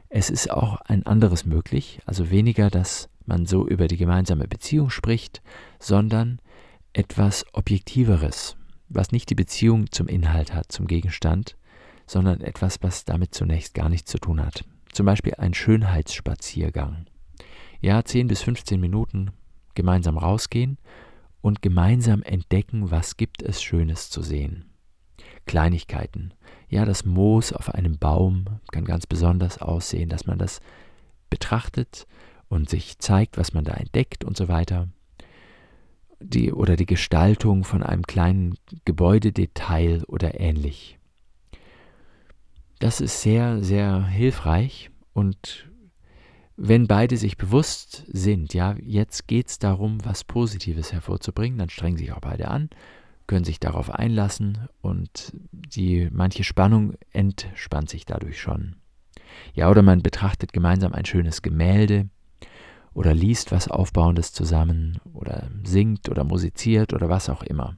Es 0.09 0.31
ist 0.31 0.51
auch 0.51 0.81
ein 0.81 1.07
anderes 1.07 1.47
möglich, 1.47 2.01
also 2.07 2.31
weniger, 2.31 2.71
dass 2.71 3.09
man 3.25 3.47
so 3.47 3.69
über 3.69 3.87
die 3.87 3.99
gemeinsame 3.99 4.49
Beziehung 4.49 4.91
spricht, 4.91 5.43
sondern 5.79 6.41
etwas 6.93 7.47
Objektiveres, 7.53 8.57
was 8.89 9.13
nicht 9.13 9.31
die 9.31 9.37
Beziehung 9.37 9.93
zum 9.93 10.09
Inhalt 10.09 10.53
hat, 10.53 10.73
zum 10.73 10.89
Gegenstand, 10.89 11.57
sondern 12.09 12.41
etwas, 12.41 12.83
was 12.83 13.05
damit 13.05 13.33
zunächst 13.33 13.75
gar 13.75 13.89
nichts 13.89 14.11
zu 14.11 14.19
tun 14.19 14.45
hat. 14.45 14.65
Zum 14.91 15.07
Beispiel 15.07 15.35
ein 15.37 15.55
Schönheitsspaziergang. 15.55 17.07
Ja, 17.81 18.05
10 18.05 18.27
bis 18.27 18.43
15 18.43 18.81
Minuten 18.81 19.31
gemeinsam 19.77 20.19
rausgehen 20.19 20.79
und 21.43 21.63
gemeinsam 21.63 22.25
entdecken, 22.25 22.91
was 22.91 23.17
gibt 23.17 23.45
es 23.45 23.63
Schönes 23.63 24.11
zu 24.11 24.21
sehen. 24.21 24.65
Kleinigkeiten. 25.47 26.33
Ja, 26.69 26.85
das 26.85 27.05
Moos 27.05 27.53
auf 27.53 27.75
einem 27.75 27.99
Baum 27.99 28.47
kann 28.73 28.85
ganz 28.85 29.07
besonders 29.07 29.59
aussehen, 29.59 30.09
dass 30.09 30.27
man 30.27 30.39
das 30.39 30.61
betrachtet 31.31 32.07
und 32.49 32.69
sich 32.69 32.99
zeigt, 32.99 33.39
was 33.39 33.53
man 33.53 33.65
da 33.65 33.75
entdeckt 33.75 34.25
und 34.25 34.37
so 34.37 34.49
weiter. 34.49 34.89
Die, 36.19 36.53
oder 36.53 36.77
die 36.77 36.87
Gestaltung 36.87 37.65
von 37.65 37.83
einem 37.83 38.03
kleinen 38.03 38.57
Gebäudedetail 38.85 40.05
oder 40.05 40.41
ähnlich. 40.41 40.99
Das 42.79 43.01
ist 43.01 43.23
sehr, 43.23 43.63
sehr 43.63 44.07
hilfreich 44.07 44.91
und 45.13 45.69
wenn 46.57 46.87
beide 46.87 47.19
sich 47.19 47.37
bewusst 47.37 48.05
sind, 48.09 48.55
ja, 48.55 48.77
jetzt 48.81 49.29
geht 49.29 49.49
es 49.49 49.59
darum, 49.59 50.05
was 50.05 50.25
Positives 50.25 50.93
hervorzubringen, 50.93 51.59
dann 51.59 51.69
strengen 51.69 51.99
sich 51.99 52.13
auch 52.13 52.21
beide 52.21 52.49
an 52.49 52.71
können 53.27 53.45
sich 53.45 53.61
darauf 53.61 53.91
einlassen 53.91 54.69
und 54.81 55.33
die 55.53 56.09
manche 56.13 56.45
Spannung 56.45 56.95
entspannt 57.13 57.91
sich 57.91 58.07
dadurch 58.07 58.41
schon. 58.41 58.77
Ja, 59.55 59.71
oder 59.71 59.83
man 59.83 60.03
betrachtet 60.03 60.53
gemeinsam 60.53 60.93
ein 60.93 61.05
schönes 61.05 61.43
Gemälde 61.43 62.09
oder 62.95 63.15
liest 63.15 63.53
was 63.53 63.69
Aufbauendes 63.69 64.33
zusammen 64.33 64.99
oder 65.13 65.51
singt 65.65 66.09
oder 66.09 66.25
musiziert 66.25 66.93
oder 66.93 67.09
was 67.09 67.29
auch 67.29 67.43
immer. 67.43 67.77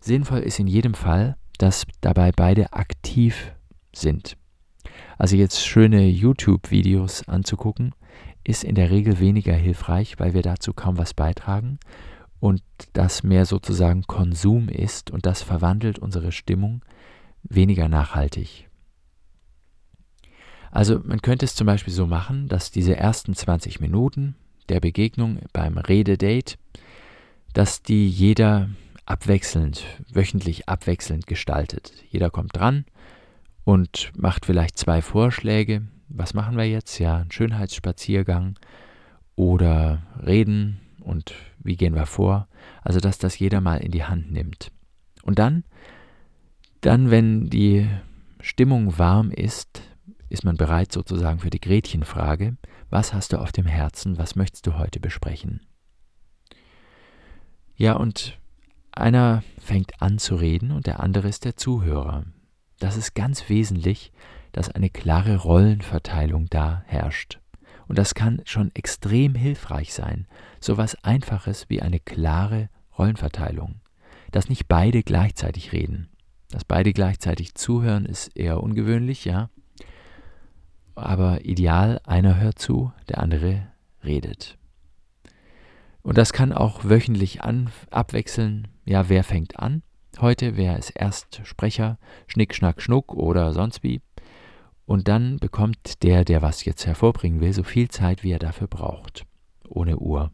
Sinnvoll 0.00 0.40
ist 0.40 0.58
in 0.58 0.66
jedem 0.66 0.94
Fall, 0.94 1.36
dass 1.58 1.86
dabei 2.00 2.32
beide 2.32 2.72
aktiv 2.72 3.52
sind. 3.94 4.36
Also 5.18 5.36
jetzt 5.36 5.64
schöne 5.64 6.06
YouTube-Videos 6.08 7.28
anzugucken, 7.28 7.94
ist 8.44 8.64
in 8.64 8.74
der 8.74 8.90
Regel 8.90 9.20
weniger 9.20 9.52
hilfreich, 9.52 10.18
weil 10.18 10.32
wir 10.34 10.42
dazu 10.42 10.72
kaum 10.72 10.96
was 10.96 11.12
beitragen 11.12 11.78
und 12.40 12.62
das 12.94 13.22
mehr 13.22 13.46
sozusagen 13.46 14.02
Konsum 14.02 14.68
ist 14.68 15.10
und 15.10 15.26
das 15.26 15.42
verwandelt 15.42 15.98
unsere 15.98 16.32
Stimmung 16.32 16.82
weniger 17.42 17.88
nachhaltig. 17.88 18.68
Also 20.70 21.00
man 21.04 21.20
könnte 21.20 21.44
es 21.44 21.54
zum 21.54 21.66
Beispiel 21.66 21.92
so 21.92 22.06
machen, 22.06 22.48
dass 22.48 22.70
diese 22.70 22.96
ersten 22.96 23.34
20 23.34 23.80
Minuten 23.80 24.36
der 24.68 24.80
Begegnung 24.80 25.40
beim 25.52 25.78
Rededate, 25.78 26.56
dass 27.52 27.82
die 27.82 28.08
jeder 28.08 28.70
abwechselnd, 29.04 29.84
wöchentlich 30.12 30.68
abwechselnd 30.68 31.26
gestaltet. 31.26 31.92
Jeder 32.10 32.30
kommt 32.30 32.56
dran 32.56 32.84
und 33.64 34.12
macht 34.16 34.46
vielleicht 34.46 34.78
zwei 34.78 35.02
Vorschläge. 35.02 35.82
Was 36.08 36.34
machen 36.34 36.56
wir 36.56 36.68
jetzt? 36.68 36.98
Ja, 37.00 37.16
einen 37.18 37.32
Schönheitsspaziergang 37.32 38.56
oder 39.34 40.02
reden 40.24 40.80
und 41.00 41.34
wie 41.62 41.76
gehen 41.76 41.94
wir 41.94 42.06
vor. 42.06 42.48
Also, 42.82 43.00
dass 43.00 43.18
das 43.18 43.38
jeder 43.38 43.60
mal 43.60 43.78
in 43.78 43.90
die 43.90 44.04
Hand 44.04 44.30
nimmt. 44.30 44.70
Und 45.22 45.38
dann, 45.38 45.64
dann, 46.80 47.10
wenn 47.10 47.48
die 47.48 47.88
Stimmung 48.40 48.98
warm 48.98 49.30
ist, 49.30 49.82
ist 50.28 50.44
man 50.44 50.56
bereit 50.56 50.92
sozusagen 50.92 51.40
für 51.40 51.50
die 51.50 51.60
Gretchenfrage, 51.60 52.56
was 52.88 53.12
hast 53.12 53.32
du 53.32 53.38
auf 53.38 53.52
dem 53.52 53.66
Herzen, 53.66 54.18
was 54.18 54.36
möchtest 54.36 54.66
du 54.66 54.78
heute 54.78 55.00
besprechen? 55.00 55.60
Ja, 57.76 57.94
und 57.94 58.38
einer 58.92 59.42
fängt 59.58 60.02
an 60.02 60.18
zu 60.18 60.36
reden 60.36 60.70
und 60.70 60.86
der 60.86 61.00
andere 61.00 61.28
ist 61.28 61.44
der 61.44 61.56
Zuhörer. 61.56 62.24
Das 62.78 62.96
ist 62.96 63.14
ganz 63.14 63.48
wesentlich, 63.48 64.12
dass 64.52 64.70
eine 64.70 64.90
klare 64.90 65.36
Rollenverteilung 65.36 66.46
da 66.50 66.82
herrscht. 66.86 67.38
Und 67.90 67.98
das 67.98 68.14
kann 68.14 68.40
schon 68.44 68.70
extrem 68.76 69.34
hilfreich 69.34 69.92
sein. 69.92 70.28
So 70.60 70.76
was 70.76 70.94
Einfaches 71.02 71.68
wie 71.70 71.82
eine 71.82 71.98
klare 71.98 72.68
Rollenverteilung. 72.96 73.80
Dass 74.30 74.48
nicht 74.48 74.68
beide 74.68 75.02
gleichzeitig 75.02 75.72
reden. 75.72 76.08
Dass 76.50 76.64
beide 76.64 76.92
gleichzeitig 76.92 77.56
zuhören, 77.56 78.06
ist 78.06 78.28
eher 78.36 78.62
ungewöhnlich, 78.62 79.24
ja. 79.24 79.50
Aber 80.94 81.44
ideal, 81.44 82.00
einer 82.04 82.38
hört 82.38 82.60
zu, 82.60 82.92
der 83.08 83.18
andere 83.18 83.66
redet. 84.04 84.56
Und 86.02 86.16
das 86.16 86.32
kann 86.32 86.52
auch 86.52 86.84
wöchentlich 86.84 87.42
an, 87.42 87.70
abwechseln. 87.90 88.68
Ja, 88.84 89.08
wer 89.08 89.24
fängt 89.24 89.58
an? 89.58 89.82
Heute, 90.20 90.56
wer 90.56 90.78
ist 90.78 90.90
erst 90.90 91.40
Sprecher, 91.42 91.98
Schnick, 92.28 92.54
Schnack, 92.54 92.82
Schnuck 92.82 93.14
oder 93.14 93.52
sonst 93.52 93.82
wie? 93.82 94.00
Und 94.90 95.06
dann 95.06 95.36
bekommt 95.36 96.02
der, 96.02 96.24
der 96.24 96.42
was 96.42 96.64
jetzt 96.64 96.84
hervorbringen 96.84 97.40
will, 97.40 97.52
so 97.52 97.62
viel 97.62 97.88
Zeit, 97.88 98.24
wie 98.24 98.32
er 98.32 98.40
dafür 98.40 98.66
braucht, 98.66 99.24
ohne 99.68 99.98
Uhr. 99.98 100.32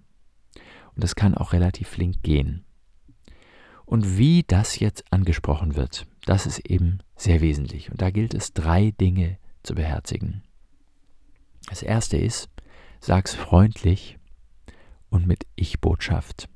Und 0.95 1.05
das 1.05 1.15
kann 1.15 1.35
auch 1.35 1.53
relativ 1.53 1.89
flink 1.89 2.23
gehen. 2.23 2.65
Und 3.85 4.17
wie 4.17 4.45
das 4.45 4.79
jetzt 4.79 5.13
angesprochen 5.13 5.77
wird, 5.77 6.07
das 6.25 6.47
ist 6.47 6.61
eben 6.61 7.01
sehr 7.17 7.43
wesentlich. 7.43 7.91
Und 7.91 8.01
da 8.01 8.09
gilt 8.09 8.33
es, 8.33 8.55
drei 8.55 8.93
Dinge 8.93 9.37
zu 9.63 9.75
beherzigen. 9.75 10.43
Das 11.69 11.83
erste 11.83 12.17
ist, 12.17 12.49
sag's 12.99 13.35
freundlich 13.35 14.17
und 15.11 15.27
mit 15.27 15.45
Ich-Botschaft. 15.57 16.49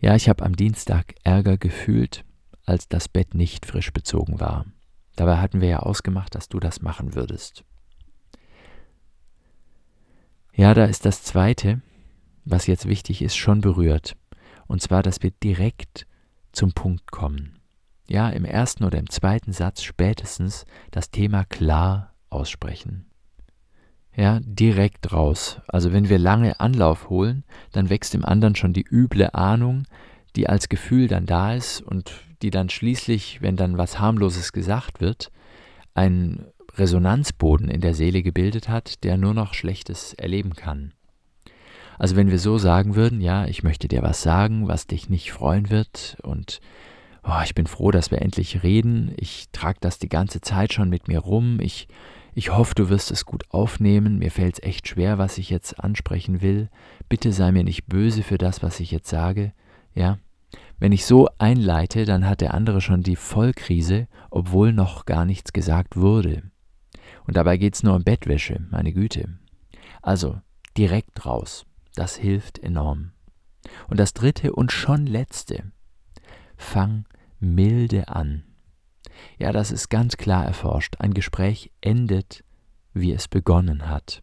Ja, 0.00 0.16
ich 0.16 0.30
habe 0.30 0.42
am 0.46 0.56
Dienstag 0.56 1.14
Ärger 1.24 1.58
gefühlt, 1.58 2.24
als 2.64 2.88
das 2.88 3.06
Bett 3.06 3.34
nicht 3.34 3.66
frisch 3.66 3.92
bezogen 3.92 4.40
war. 4.40 4.64
Dabei 5.16 5.38
hatten 5.38 5.60
wir 5.60 5.68
ja 5.68 5.78
ausgemacht, 5.80 6.34
dass 6.34 6.48
du 6.48 6.60
das 6.60 6.82
machen 6.82 7.14
würdest. 7.14 7.64
Ja, 10.54 10.72
da 10.72 10.84
ist 10.84 11.04
das 11.04 11.22
Zweite, 11.22 11.80
was 12.44 12.66
jetzt 12.66 12.86
wichtig 12.86 13.22
ist, 13.22 13.36
schon 13.36 13.60
berührt. 13.60 14.16
Und 14.66 14.80
zwar, 14.80 15.02
dass 15.02 15.22
wir 15.22 15.30
direkt 15.30 16.06
zum 16.52 16.72
Punkt 16.72 17.10
kommen. 17.10 17.58
Ja, 18.08 18.30
im 18.30 18.44
ersten 18.44 18.84
oder 18.84 18.98
im 18.98 19.10
zweiten 19.10 19.52
Satz 19.52 19.82
spätestens 19.82 20.64
das 20.90 21.10
Thema 21.10 21.44
klar 21.44 22.14
aussprechen. 22.30 23.10
Ja, 24.14 24.40
direkt 24.42 25.12
raus. 25.12 25.60
Also 25.68 25.92
wenn 25.92 26.08
wir 26.08 26.18
lange 26.18 26.58
Anlauf 26.58 27.10
holen, 27.10 27.44
dann 27.72 27.90
wächst 27.90 28.14
im 28.14 28.24
anderen 28.24 28.54
schon 28.54 28.72
die 28.72 28.86
üble 28.88 29.34
Ahnung, 29.34 29.82
die 30.36 30.48
als 30.48 30.68
Gefühl 30.68 31.08
dann 31.08 31.26
da 31.26 31.54
ist 31.54 31.82
und 31.82 32.25
die 32.42 32.50
dann 32.50 32.68
schließlich, 32.68 33.42
wenn 33.42 33.56
dann 33.56 33.78
was 33.78 33.98
harmloses 33.98 34.52
gesagt 34.52 35.00
wird, 35.00 35.30
einen 35.94 36.46
Resonanzboden 36.74 37.68
in 37.68 37.80
der 37.80 37.94
Seele 37.94 38.22
gebildet 38.22 38.68
hat, 38.68 39.02
der 39.04 39.16
nur 39.16 39.34
noch 39.34 39.54
Schlechtes 39.54 40.14
erleben 40.14 40.54
kann. 40.54 40.92
Also 41.98 42.16
wenn 42.16 42.30
wir 42.30 42.38
so 42.38 42.58
sagen 42.58 42.94
würden, 42.94 43.20
ja, 43.20 43.46
ich 43.46 43.62
möchte 43.62 43.88
dir 43.88 44.02
was 44.02 44.22
sagen, 44.22 44.68
was 44.68 44.86
dich 44.86 45.08
nicht 45.08 45.32
freuen 45.32 45.70
wird 45.70 46.18
und 46.22 46.60
oh, 47.24 47.40
ich 47.44 47.54
bin 47.54 47.66
froh, 47.66 47.90
dass 47.90 48.10
wir 48.10 48.20
endlich 48.20 48.62
reden, 48.62 49.12
ich 49.16 49.46
trage 49.52 49.78
das 49.80 49.98
die 49.98 50.08
ganze 50.08 50.40
Zeit 50.40 50.72
schon 50.72 50.90
mit 50.90 51.08
mir 51.08 51.20
rum, 51.20 51.58
ich, 51.60 51.88
ich 52.34 52.54
hoffe, 52.54 52.74
du 52.74 52.90
wirst 52.90 53.10
es 53.10 53.24
gut 53.24 53.44
aufnehmen, 53.50 54.18
mir 54.18 54.30
fällt 54.30 54.58
es 54.58 54.62
echt 54.62 54.88
schwer, 54.88 55.18
was 55.18 55.38
ich 55.38 55.50
jetzt 55.50 55.80
ansprechen 55.80 56.42
will, 56.42 56.68
bitte 57.08 57.32
sei 57.32 57.50
mir 57.50 57.64
nicht 57.64 57.86
böse 57.86 58.22
für 58.22 58.38
das, 58.38 58.62
was 58.62 58.78
ich 58.78 58.90
jetzt 58.90 59.08
sage, 59.08 59.52
ja. 59.94 60.18
Wenn 60.78 60.92
ich 60.92 61.06
so 61.06 61.28
einleite, 61.38 62.04
dann 62.04 62.28
hat 62.28 62.40
der 62.40 62.54
andere 62.54 62.80
schon 62.80 63.02
die 63.02 63.16
Vollkrise, 63.16 64.08
obwohl 64.30 64.72
noch 64.72 65.06
gar 65.06 65.24
nichts 65.24 65.52
gesagt 65.52 65.96
wurde. 65.96 66.42
Und 67.26 67.36
dabei 67.36 67.56
geht 67.56 67.74
es 67.74 67.82
nur 67.82 67.94
um 67.94 68.04
Bettwäsche, 68.04 68.66
meine 68.70 68.92
Güte. 68.92 69.38
Also 70.02 70.40
direkt 70.76 71.24
raus. 71.24 71.64
Das 71.94 72.16
hilft 72.16 72.58
enorm. 72.58 73.12
Und 73.88 73.98
das 73.98 74.12
dritte 74.12 74.52
und 74.52 74.70
schon 74.70 75.06
letzte, 75.06 75.72
fang 76.56 77.06
milde 77.40 78.08
an. 78.08 78.44
Ja, 79.38 79.52
das 79.52 79.70
ist 79.70 79.88
ganz 79.88 80.16
klar 80.16 80.44
erforscht. 80.44 80.96
Ein 80.98 81.14
Gespräch 81.14 81.72
endet, 81.80 82.44
wie 82.92 83.12
es 83.12 83.28
begonnen 83.28 83.88
hat. 83.88 84.22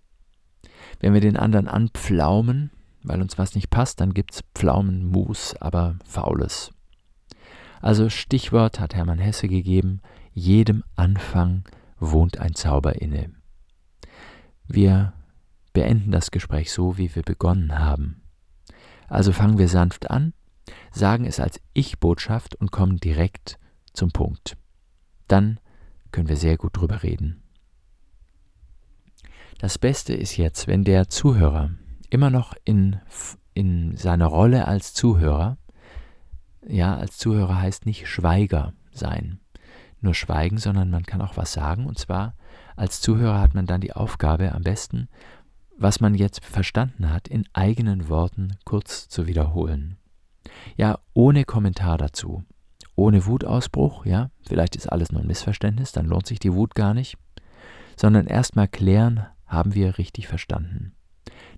Wenn 0.99 1.13
wir 1.13 1.21
den 1.21 1.37
anderen 1.37 1.67
anpflaumen, 1.67 2.71
weil 3.03 3.21
uns 3.21 3.37
was 3.37 3.55
nicht 3.55 3.69
passt, 3.69 3.99
dann 4.01 4.13
gibt's 4.13 4.43
Pflaumenmus, 4.55 5.55
aber 5.59 5.97
faules. 6.05 6.71
Also 7.81 8.09
Stichwort 8.09 8.79
hat 8.79 8.95
Hermann 8.95 9.19
Hesse 9.19 9.47
gegeben, 9.47 10.01
jedem 10.33 10.83
Anfang 10.95 11.63
wohnt 11.99 12.37
ein 12.39 12.55
Zauber 12.55 13.01
inne. 13.01 13.31
Wir 14.67 15.13
beenden 15.73 16.11
das 16.11 16.31
Gespräch 16.31 16.71
so, 16.71 16.97
wie 16.97 17.13
wir 17.15 17.23
begonnen 17.23 17.77
haben. 17.77 18.21
Also 19.07 19.31
fangen 19.31 19.57
wir 19.57 19.67
sanft 19.67 20.09
an, 20.09 20.33
sagen 20.91 21.25
es 21.25 21.39
als 21.39 21.59
Ich-Botschaft 21.73 22.55
und 22.55 22.71
kommen 22.71 22.97
direkt 22.97 23.59
zum 23.91 24.11
Punkt. 24.11 24.57
Dann 25.27 25.59
können 26.11 26.29
wir 26.29 26.37
sehr 26.37 26.57
gut 26.57 26.77
drüber 26.77 27.03
reden. 27.03 27.43
Das 29.59 29.77
Beste 29.77 30.13
ist 30.13 30.37
jetzt, 30.37 30.67
wenn 30.67 30.83
der 30.83 31.09
Zuhörer 31.09 31.71
immer 32.13 32.29
noch 32.29 32.53
in, 32.63 32.99
in 33.53 33.97
seiner 33.97 34.27
Rolle 34.27 34.67
als 34.67 34.93
Zuhörer, 34.93 35.57
ja, 36.67 36.95
als 36.95 37.17
Zuhörer 37.17 37.61
heißt 37.61 37.85
nicht 37.85 38.07
Schweiger 38.07 38.73
sein, 38.91 39.39
nur 39.99 40.13
schweigen, 40.13 40.57
sondern 40.57 40.89
man 40.89 41.03
kann 41.03 41.21
auch 41.21 41.37
was 41.37 41.53
sagen. 41.53 41.85
Und 41.85 41.97
zwar 41.97 42.35
als 42.75 43.01
Zuhörer 43.01 43.41
hat 43.41 43.53
man 43.53 43.65
dann 43.65 43.81
die 43.81 43.93
Aufgabe, 43.93 44.53
am 44.53 44.61
besten 44.61 45.09
was 45.77 45.99
man 45.99 46.15
jetzt 46.15 46.45
verstanden 46.45 47.11
hat, 47.11 47.27
in 47.27 47.45
eigenen 47.53 48.07
Worten 48.07 48.57
kurz 48.63 49.07
zu 49.07 49.27
wiederholen. 49.27 49.97
Ja, 50.77 50.99
ohne 51.13 51.45
Kommentar 51.45 51.97
dazu. 51.97 52.43
Ohne 52.95 53.25
Wutausbruch, 53.25 54.05
ja, 54.05 54.29
vielleicht 54.47 54.75
ist 54.75 54.91
alles 54.91 55.11
nur 55.11 55.21
ein 55.21 55.27
Missverständnis, 55.27 55.91
dann 55.91 56.05
lohnt 56.05 56.27
sich 56.27 56.39
die 56.39 56.53
Wut 56.53 56.75
gar 56.75 56.93
nicht, 56.93 57.17
sondern 57.95 58.27
erstmal 58.27 58.67
klären, 58.67 59.25
haben 59.47 59.73
wir 59.73 59.97
richtig 59.97 60.27
verstanden. 60.27 60.93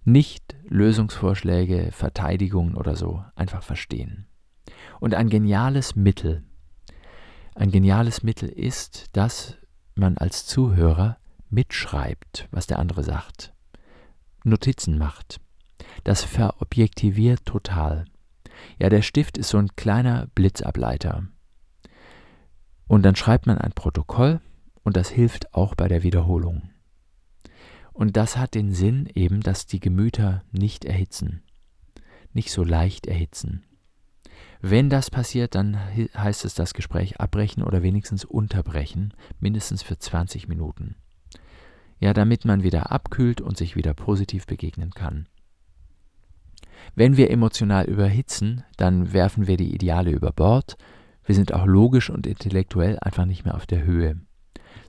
Nicht 0.04 0.56
Lösungsvorschläge, 0.68 1.92
Verteidigungen 1.92 2.76
oder 2.76 2.96
so, 2.96 3.24
einfach 3.36 3.64
verstehen. 3.64 4.28
Und 5.00 5.16
ein 5.16 5.30
geniales 5.30 5.96
Mittel, 5.96 6.44
ein 7.56 7.72
geniales 7.72 8.22
Mittel 8.24 8.50
ist, 8.50 9.06
dass 9.14 9.58
man 9.96 10.18
als 10.18 10.46
Zuhörer 10.46 11.18
mitschreibt, 11.50 12.48
was 12.52 12.68
der 12.68 12.80
andere 12.80 13.04
sagt. 13.04 13.54
Notizen 14.44 14.98
macht. 14.98 15.40
Das 16.04 16.24
verobjektiviert 16.24 17.46
total. 17.46 18.06
Ja, 18.78 18.90
der 18.90 19.02
Stift 19.02 19.38
ist 19.38 19.50
so 19.50 19.58
ein 19.58 19.76
kleiner 19.76 20.28
Blitzableiter. 20.36 21.24
Und 22.88 23.04
dann 23.04 23.16
schreibt 23.16 23.48
man 23.48 23.58
ein 23.58 23.72
Protokoll 23.72 24.42
und 24.84 24.96
das 24.96 25.10
hilft 25.10 25.54
auch 25.54 25.76
bei 25.76 25.88
der 25.88 26.04
Wiederholung. 26.04 26.70
Und 27.96 28.16
das 28.16 28.38
hat 28.38 28.54
den 28.54 28.72
Sinn 28.72 29.10
eben, 29.16 29.42
dass 29.42 29.66
die 29.66 29.80
Gemüter 29.80 30.44
nicht 30.52 30.86
erhitzen, 30.86 31.42
nicht 32.34 32.52
so 32.52 32.64
leicht 32.64 33.08
erhitzen. 33.08 33.64
Wenn 34.62 34.90
das 34.90 35.10
passiert, 35.10 35.56
dann 35.56 35.78
heißt 35.78 36.46
es 36.46 36.54
das 36.54 36.74
Gespräch 36.74 37.20
abbrechen 37.20 37.64
oder 37.64 37.82
wenigstens 37.82 38.24
unterbrechen, 38.24 39.14
mindestens 39.40 39.82
für 39.82 39.98
20 39.98 40.48
Minuten 40.48 40.96
ja, 42.00 42.14
damit 42.14 42.46
man 42.46 42.64
wieder 42.64 42.92
abkühlt 42.92 43.42
und 43.42 43.58
sich 43.58 43.76
wieder 43.76 43.94
positiv 43.94 44.46
begegnen 44.46 44.92
kann. 44.92 45.28
Wenn 46.94 47.18
wir 47.18 47.32
emotional 47.32 47.86
überhitzen, 47.86 48.64
dann 48.78 49.14
werfen 49.14 49.48
wir 49.48 49.58
die 49.58 49.74
Ideale 49.74 50.12
über 50.12 50.32
Bord, 50.32 50.78
wir 51.26 51.34
sind 51.34 51.54
auch 51.54 51.66
logisch 51.66 52.10
und 52.10 52.28
intellektuell 52.28 53.00
einfach 53.00 53.26
nicht 53.26 53.46
mehr 53.46 53.56
auf 53.56 53.66
der 53.66 53.84
Höhe, 53.84 54.20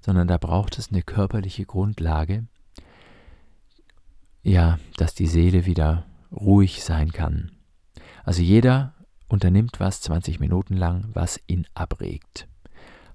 sondern 0.04 0.28
da 0.28 0.36
braucht 0.36 0.78
es 0.78 0.90
eine 0.90 1.02
körperliche 1.02 1.64
Grundlage, 1.64 2.44
ja, 4.46 4.78
dass 4.96 5.14
die 5.14 5.26
Seele 5.26 5.66
wieder 5.66 6.04
ruhig 6.32 6.84
sein 6.84 7.12
kann. 7.12 7.50
Also 8.24 8.42
jeder 8.42 8.94
unternimmt 9.28 9.80
was 9.80 10.00
20 10.02 10.38
Minuten 10.38 10.76
lang, 10.76 11.08
was 11.12 11.40
ihn 11.48 11.66
abregt. 11.74 12.46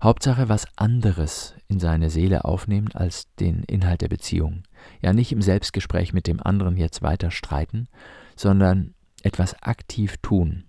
Hauptsache 0.03 0.49
was 0.49 0.65
anderes 0.77 1.53
in 1.67 1.79
seine 1.79 2.09
Seele 2.09 2.43
aufnehmen 2.43 2.89
als 2.93 3.33
den 3.35 3.63
Inhalt 3.63 4.01
der 4.01 4.09
Beziehung. 4.09 4.63
Ja, 5.01 5.13
nicht 5.13 5.31
im 5.31 5.41
Selbstgespräch 5.41 6.11
mit 6.11 6.27
dem 6.27 6.41
anderen 6.41 6.75
jetzt 6.75 7.01
weiter 7.01 7.31
streiten, 7.31 7.87
sondern 8.35 8.93
etwas 9.23 9.61
aktiv 9.61 10.17
tun. 10.21 10.65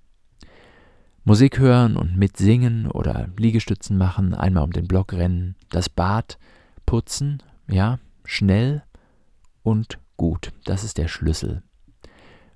Musik 1.24 1.58
hören 1.58 1.96
und 1.96 2.16
mitsingen 2.16 2.88
oder 2.88 3.28
Liegestützen 3.36 3.96
machen, 3.96 4.34
einmal 4.34 4.64
um 4.64 4.72
den 4.72 4.86
Block 4.86 5.12
rennen, 5.12 5.56
das 5.70 5.88
Bad 5.88 6.38
putzen, 6.84 7.42
ja, 7.68 7.98
schnell 8.24 8.82
und 9.62 9.98
gut. 10.22 10.52
Das 10.64 10.84
ist 10.84 10.98
der 10.98 11.08
Schlüssel. 11.08 11.64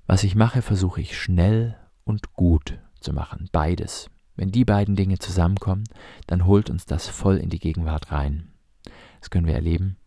Was 0.05 0.23
ich 0.23 0.35
mache, 0.35 0.61
versuche 0.61 1.01
ich 1.01 1.19
schnell 1.19 1.75
und 2.05 2.31
gut 2.31 2.79
zu 3.01 3.11
machen. 3.11 3.49
Beides. 3.51 4.09
Wenn 4.37 4.53
die 4.53 4.63
beiden 4.63 4.95
Dinge 4.95 5.19
zusammenkommen, 5.19 5.83
dann 6.27 6.45
holt 6.45 6.69
uns 6.69 6.85
das 6.85 7.09
voll 7.09 7.35
in 7.35 7.49
die 7.49 7.59
Gegenwart 7.59 8.13
rein. 8.13 8.53
Das 9.19 9.31
können 9.31 9.47
wir 9.47 9.55
erleben. 9.55 9.97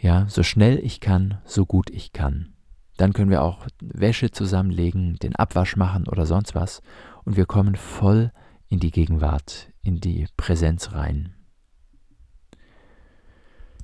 Ja, 0.00 0.26
so 0.28 0.42
schnell 0.42 0.80
ich 0.80 0.98
kann, 0.98 1.38
so 1.44 1.64
gut 1.64 1.90
ich 1.90 2.12
kann. 2.12 2.54
Dann 2.96 3.12
können 3.12 3.30
wir 3.30 3.42
auch 3.42 3.68
Wäsche 3.80 4.32
zusammenlegen, 4.32 5.14
den 5.22 5.36
Abwasch 5.36 5.76
machen 5.76 6.08
oder 6.08 6.26
sonst 6.26 6.56
was 6.56 6.82
und 7.22 7.36
wir 7.36 7.46
kommen 7.46 7.76
voll 7.76 8.32
in 8.66 8.80
die 8.80 8.90
Gegenwart, 8.90 9.68
in 9.82 10.00
die 10.00 10.26
Präsenz 10.36 10.90
rein. 10.90 11.36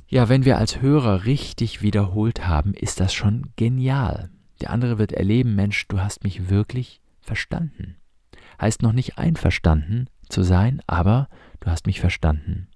Ja, 0.09 0.29
wenn 0.29 0.45
wir 0.45 0.59
als 0.59 0.81
Hörer 0.81 1.25
richtig 1.25 1.83
wiederholt 1.83 2.47
haben, 2.47 2.75
ist 2.75 3.01
das 3.01 3.13
schon 3.13 3.51
genial. 3.57 4.31
Der 4.61 4.71
andere 4.71 4.99
wird 4.99 5.13
erleben, 5.13 5.55
Mensch, 5.55 5.87
du 5.89 6.01
hast 6.01 6.25
mich 6.25 6.49
wirklich 6.49 7.01
verstanden 7.21 7.97
heißt 8.61 8.83
noch 8.83 8.93
nicht 8.93 9.19
einverstanden 9.19 10.09
zu 10.29 10.43
sein, 10.43 10.81
aber 10.87 11.29
du 11.61 11.71
hast 11.71 11.87
mich 11.87 12.01
verstanden. 12.01 12.69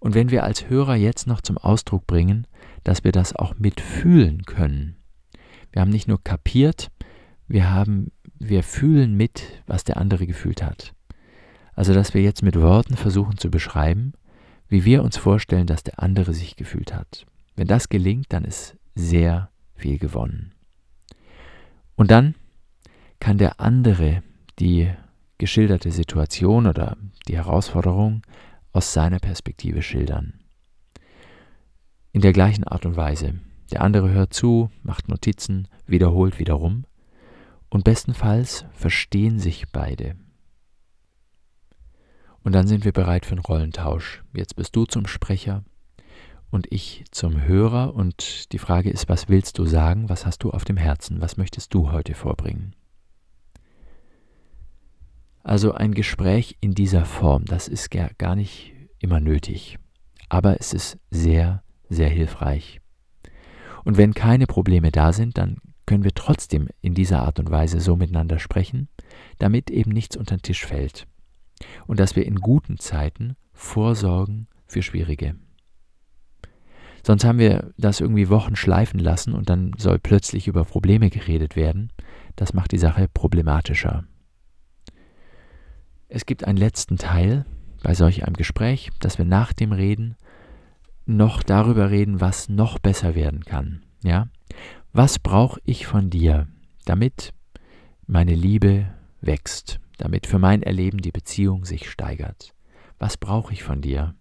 Und 0.00 0.14
wenn 0.14 0.30
wir 0.30 0.44
als 0.44 0.68
Hörer 0.68 0.94
jetzt 0.94 1.26
noch 1.26 1.40
zum 1.40 1.58
Ausdruck 1.58 2.06
bringen, 2.06 2.46
dass 2.84 3.04
wir 3.04 3.12
das 3.12 3.34
auch 3.34 3.54
mitfühlen 3.58 4.44
können. 4.44 4.96
Wir 5.72 5.82
haben 5.82 5.90
nicht 5.90 6.08
nur 6.08 6.22
kapiert, 6.22 6.90
wir 7.48 7.70
haben, 7.70 8.12
wir 8.38 8.62
fühlen 8.62 9.16
mit, 9.16 9.62
was 9.66 9.84
der 9.84 9.96
andere 9.96 10.26
gefühlt 10.26 10.62
hat. 10.62 10.94
Also, 11.74 11.94
dass 11.94 12.14
wir 12.14 12.22
jetzt 12.22 12.42
mit 12.42 12.60
Worten 12.60 12.96
versuchen 12.96 13.38
zu 13.38 13.50
beschreiben, 13.50 14.12
wie 14.68 14.84
wir 14.84 15.02
uns 15.02 15.16
vorstellen, 15.16 15.66
dass 15.66 15.82
der 15.82 16.02
andere 16.02 16.34
sich 16.34 16.56
gefühlt 16.56 16.94
hat. 16.94 17.26
Wenn 17.56 17.66
das 17.66 17.88
gelingt, 17.88 18.26
dann 18.30 18.44
ist 18.44 18.76
sehr 18.94 19.50
viel 19.74 19.98
gewonnen. 19.98 20.52
Und 21.96 22.10
dann 22.10 22.34
kann 23.20 23.38
der 23.38 23.60
andere 23.60 24.22
die 24.58 24.90
geschilderte 25.38 25.90
Situation 25.90 26.66
oder 26.66 26.96
die 27.26 27.36
Herausforderung 27.36 28.22
aus 28.72 28.92
seiner 28.92 29.18
Perspektive 29.18 29.82
schildern. 29.82 30.34
In 32.12 32.20
der 32.20 32.32
gleichen 32.32 32.64
Art 32.64 32.86
und 32.86 32.96
Weise. 32.96 33.34
Der 33.70 33.82
andere 33.82 34.10
hört 34.10 34.32
zu, 34.32 34.70
macht 34.82 35.08
Notizen, 35.08 35.68
wiederholt 35.86 36.38
wiederum 36.38 36.84
und 37.68 37.84
bestenfalls 37.84 38.64
verstehen 38.72 39.38
sich 39.38 39.70
beide. 39.70 40.16
Und 42.42 42.52
dann 42.52 42.66
sind 42.66 42.84
wir 42.84 42.92
bereit 42.92 43.26
für 43.26 43.32
einen 43.32 43.40
Rollentausch. 43.40 44.22
Jetzt 44.32 44.56
bist 44.56 44.74
du 44.74 44.84
zum 44.84 45.06
Sprecher 45.06 45.64
und 46.50 46.66
ich 46.70 47.04
zum 47.10 47.42
Hörer 47.42 47.94
und 47.94 48.52
die 48.52 48.58
Frage 48.58 48.90
ist, 48.90 49.08
was 49.08 49.28
willst 49.28 49.58
du 49.58 49.66
sagen, 49.66 50.08
was 50.08 50.24
hast 50.24 50.42
du 50.42 50.50
auf 50.50 50.64
dem 50.64 50.76
Herzen, 50.76 51.20
was 51.20 51.36
möchtest 51.36 51.74
du 51.74 51.92
heute 51.92 52.14
vorbringen? 52.14 52.74
Also 55.42 55.72
ein 55.72 55.94
Gespräch 55.94 56.56
in 56.60 56.74
dieser 56.74 57.04
Form, 57.04 57.44
das 57.44 57.68
ist 57.68 57.90
gar 57.90 58.36
nicht 58.36 58.74
immer 58.98 59.20
nötig, 59.20 59.78
aber 60.28 60.60
es 60.60 60.72
ist 60.72 60.98
sehr, 61.10 61.62
sehr 61.88 62.08
hilfreich. 62.08 62.80
Und 63.84 63.96
wenn 63.96 64.12
keine 64.14 64.46
Probleme 64.46 64.90
da 64.90 65.12
sind, 65.12 65.38
dann 65.38 65.58
können 65.86 66.04
wir 66.04 66.12
trotzdem 66.12 66.68
in 66.82 66.92
dieser 66.92 67.22
Art 67.22 67.38
und 67.38 67.50
Weise 67.50 67.80
so 67.80 67.96
miteinander 67.96 68.38
sprechen, 68.38 68.88
damit 69.38 69.70
eben 69.70 69.90
nichts 69.90 70.16
unter 70.16 70.36
den 70.36 70.42
Tisch 70.42 70.66
fällt. 70.66 71.06
Und 71.86 72.00
dass 72.00 72.16
wir 72.16 72.26
in 72.26 72.36
guten 72.36 72.78
Zeiten 72.78 73.36
vorsorgen 73.52 74.46
für 74.66 74.82
schwierige. 74.82 75.36
Sonst 77.06 77.24
haben 77.24 77.38
wir 77.38 77.72
das 77.78 78.00
irgendwie 78.00 78.28
Wochen 78.28 78.56
schleifen 78.56 79.00
lassen 79.00 79.32
und 79.32 79.48
dann 79.48 79.72
soll 79.78 79.98
plötzlich 79.98 80.46
über 80.46 80.64
Probleme 80.64 81.10
geredet 81.10 81.56
werden. 81.56 81.92
Das 82.36 82.52
macht 82.52 82.72
die 82.72 82.78
Sache 82.78 83.08
problematischer. 83.08 84.04
Es 86.08 86.26
gibt 86.26 86.44
einen 86.44 86.58
letzten 86.58 86.96
Teil 86.96 87.44
bei 87.82 87.94
solch 87.94 88.24
einem 88.24 88.36
Gespräch, 88.36 88.90
dass 89.00 89.18
wir 89.18 89.24
nach 89.24 89.52
dem 89.52 89.72
Reden 89.72 90.16
noch 91.06 91.42
darüber 91.42 91.90
reden, 91.90 92.20
was 92.20 92.48
noch 92.48 92.78
besser 92.78 93.14
werden 93.14 93.44
kann. 93.44 93.82
Ja? 94.02 94.28
Was 94.92 95.18
brauche 95.18 95.60
ich 95.64 95.86
von 95.86 96.10
dir, 96.10 96.48
damit 96.84 97.32
meine 98.06 98.34
Liebe 98.34 98.86
wächst, 99.20 99.80
damit 99.98 100.26
für 100.26 100.38
mein 100.38 100.62
Erleben 100.62 100.98
die 100.98 101.12
Beziehung 101.12 101.64
sich 101.64 101.90
steigert? 101.90 102.54
Was 102.98 103.16
brauche 103.16 103.52
ich 103.52 103.62
von 103.62 103.82
dir? 103.82 104.14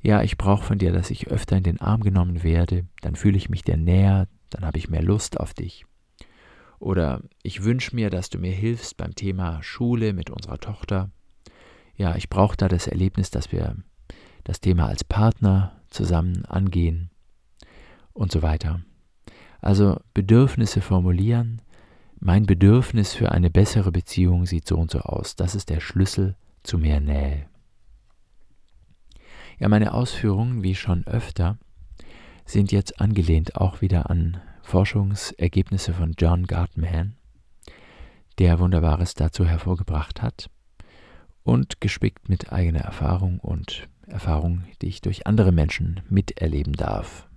Ja, 0.00 0.22
ich 0.22 0.36
brauche 0.36 0.64
von 0.64 0.78
dir, 0.78 0.92
dass 0.92 1.10
ich 1.10 1.28
öfter 1.28 1.56
in 1.56 1.62
den 1.62 1.80
Arm 1.80 2.02
genommen 2.02 2.42
werde, 2.42 2.86
dann 3.02 3.16
fühle 3.16 3.36
ich 3.36 3.48
mich 3.48 3.62
dir 3.62 3.76
näher, 3.76 4.28
dann 4.50 4.64
habe 4.64 4.78
ich 4.78 4.90
mehr 4.90 5.02
Lust 5.02 5.40
auf 5.40 5.54
dich. 5.54 5.86
Oder 6.78 7.22
ich 7.42 7.64
wünsche 7.64 7.94
mir, 7.94 8.10
dass 8.10 8.28
du 8.28 8.38
mir 8.38 8.52
hilfst 8.52 8.96
beim 8.96 9.14
Thema 9.14 9.62
Schule 9.62 10.12
mit 10.12 10.30
unserer 10.30 10.58
Tochter. 10.58 11.10
Ja, 11.96 12.16
ich 12.16 12.28
brauche 12.28 12.56
da 12.56 12.68
das 12.68 12.86
Erlebnis, 12.86 13.30
dass 13.30 13.52
wir 13.52 13.76
das 14.42 14.60
Thema 14.60 14.88
als 14.88 15.04
Partner 15.04 15.80
zusammen 15.88 16.44
angehen 16.44 17.10
und 18.12 18.30
so 18.30 18.42
weiter. 18.42 18.80
Also 19.60 19.98
Bedürfnisse 20.12 20.82
formulieren. 20.82 21.62
Mein 22.20 22.46
Bedürfnis 22.46 23.14
für 23.14 23.32
eine 23.32 23.50
bessere 23.50 23.92
Beziehung 23.92 24.46
sieht 24.46 24.66
so 24.66 24.76
und 24.76 24.90
so 24.90 25.00
aus. 25.00 25.36
Das 25.36 25.54
ist 25.54 25.68
der 25.70 25.80
Schlüssel 25.80 26.36
zu 26.62 26.78
mehr 26.78 27.00
Nähe. 27.00 27.46
Ja, 29.58 29.68
meine 29.68 29.94
Ausführungen, 29.94 30.62
wie 30.62 30.74
schon 30.74 31.06
öfter, 31.06 31.58
sind 32.44 32.72
jetzt 32.72 33.00
angelehnt 33.00 33.56
auch 33.56 33.80
wieder 33.80 34.10
an 34.10 34.40
Forschungsergebnisse 34.62 35.92
von 35.92 36.14
John 36.18 36.46
Gartman, 36.46 37.16
der 38.38 38.58
Wunderbares 38.58 39.14
dazu 39.14 39.44
hervorgebracht 39.44 40.22
hat 40.22 40.50
und 41.42 41.80
gespickt 41.80 42.28
mit 42.28 42.52
eigener 42.52 42.80
Erfahrung 42.80 43.38
und 43.38 43.88
Erfahrung, 44.06 44.64
die 44.82 44.88
ich 44.88 45.00
durch 45.00 45.26
andere 45.26 45.52
Menschen 45.52 46.00
miterleben 46.08 46.72
darf. 46.72 47.28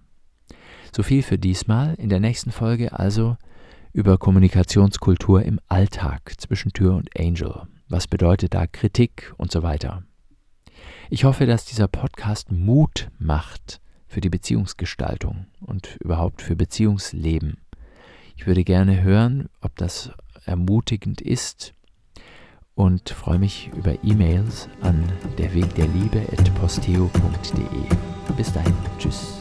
So 0.96 1.04
viel 1.04 1.22
für 1.22 1.38
diesmal. 1.38 1.94
In 1.96 2.10
der 2.10 2.20
nächsten 2.20 2.52
Folge 2.52 2.98
also 2.98 3.38
über 3.98 4.18
Kommunikationskultur 4.20 5.42
im 5.42 5.60
Alltag 5.68 6.34
zwischen 6.38 6.72
Tür 6.72 6.94
und 6.94 7.10
Angel. 7.20 7.64
Was 7.90 8.08
bedeutet 8.08 8.54
da 8.54 8.68
Kritik 8.68 9.34
und 9.38 9.52
so 9.52 9.64
weiter. 9.64 10.04
Ich 11.10 11.24
hoffe, 11.24 11.48
dass 11.48 11.66
dieser 11.66 11.88
Podcast 11.88 12.52
Mut 12.52 13.10
macht 13.18 13.82
für 14.06 14.22
die 14.22 14.30
Beziehungsgestaltung 14.30 15.48
und 15.62 15.98
überhaupt 16.00 16.44
für 16.44 16.56
Beziehungsleben. 16.56 17.58
Ich 18.36 18.46
würde 18.46 18.64
gerne 18.64 19.02
hören, 19.02 19.50
ob 19.62 19.76
das 19.78 20.12
ermutigend 20.46 21.20
ist 21.20 21.74
und 22.76 23.10
freue 23.10 23.40
mich 23.40 23.72
über 23.76 23.96
E-Mails 24.04 24.70
an 24.82 25.12
derwegderliebe.posteo.de. 25.40 28.36
Bis 28.38 28.54
dahin, 28.54 28.76
tschüss. 29.00 29.40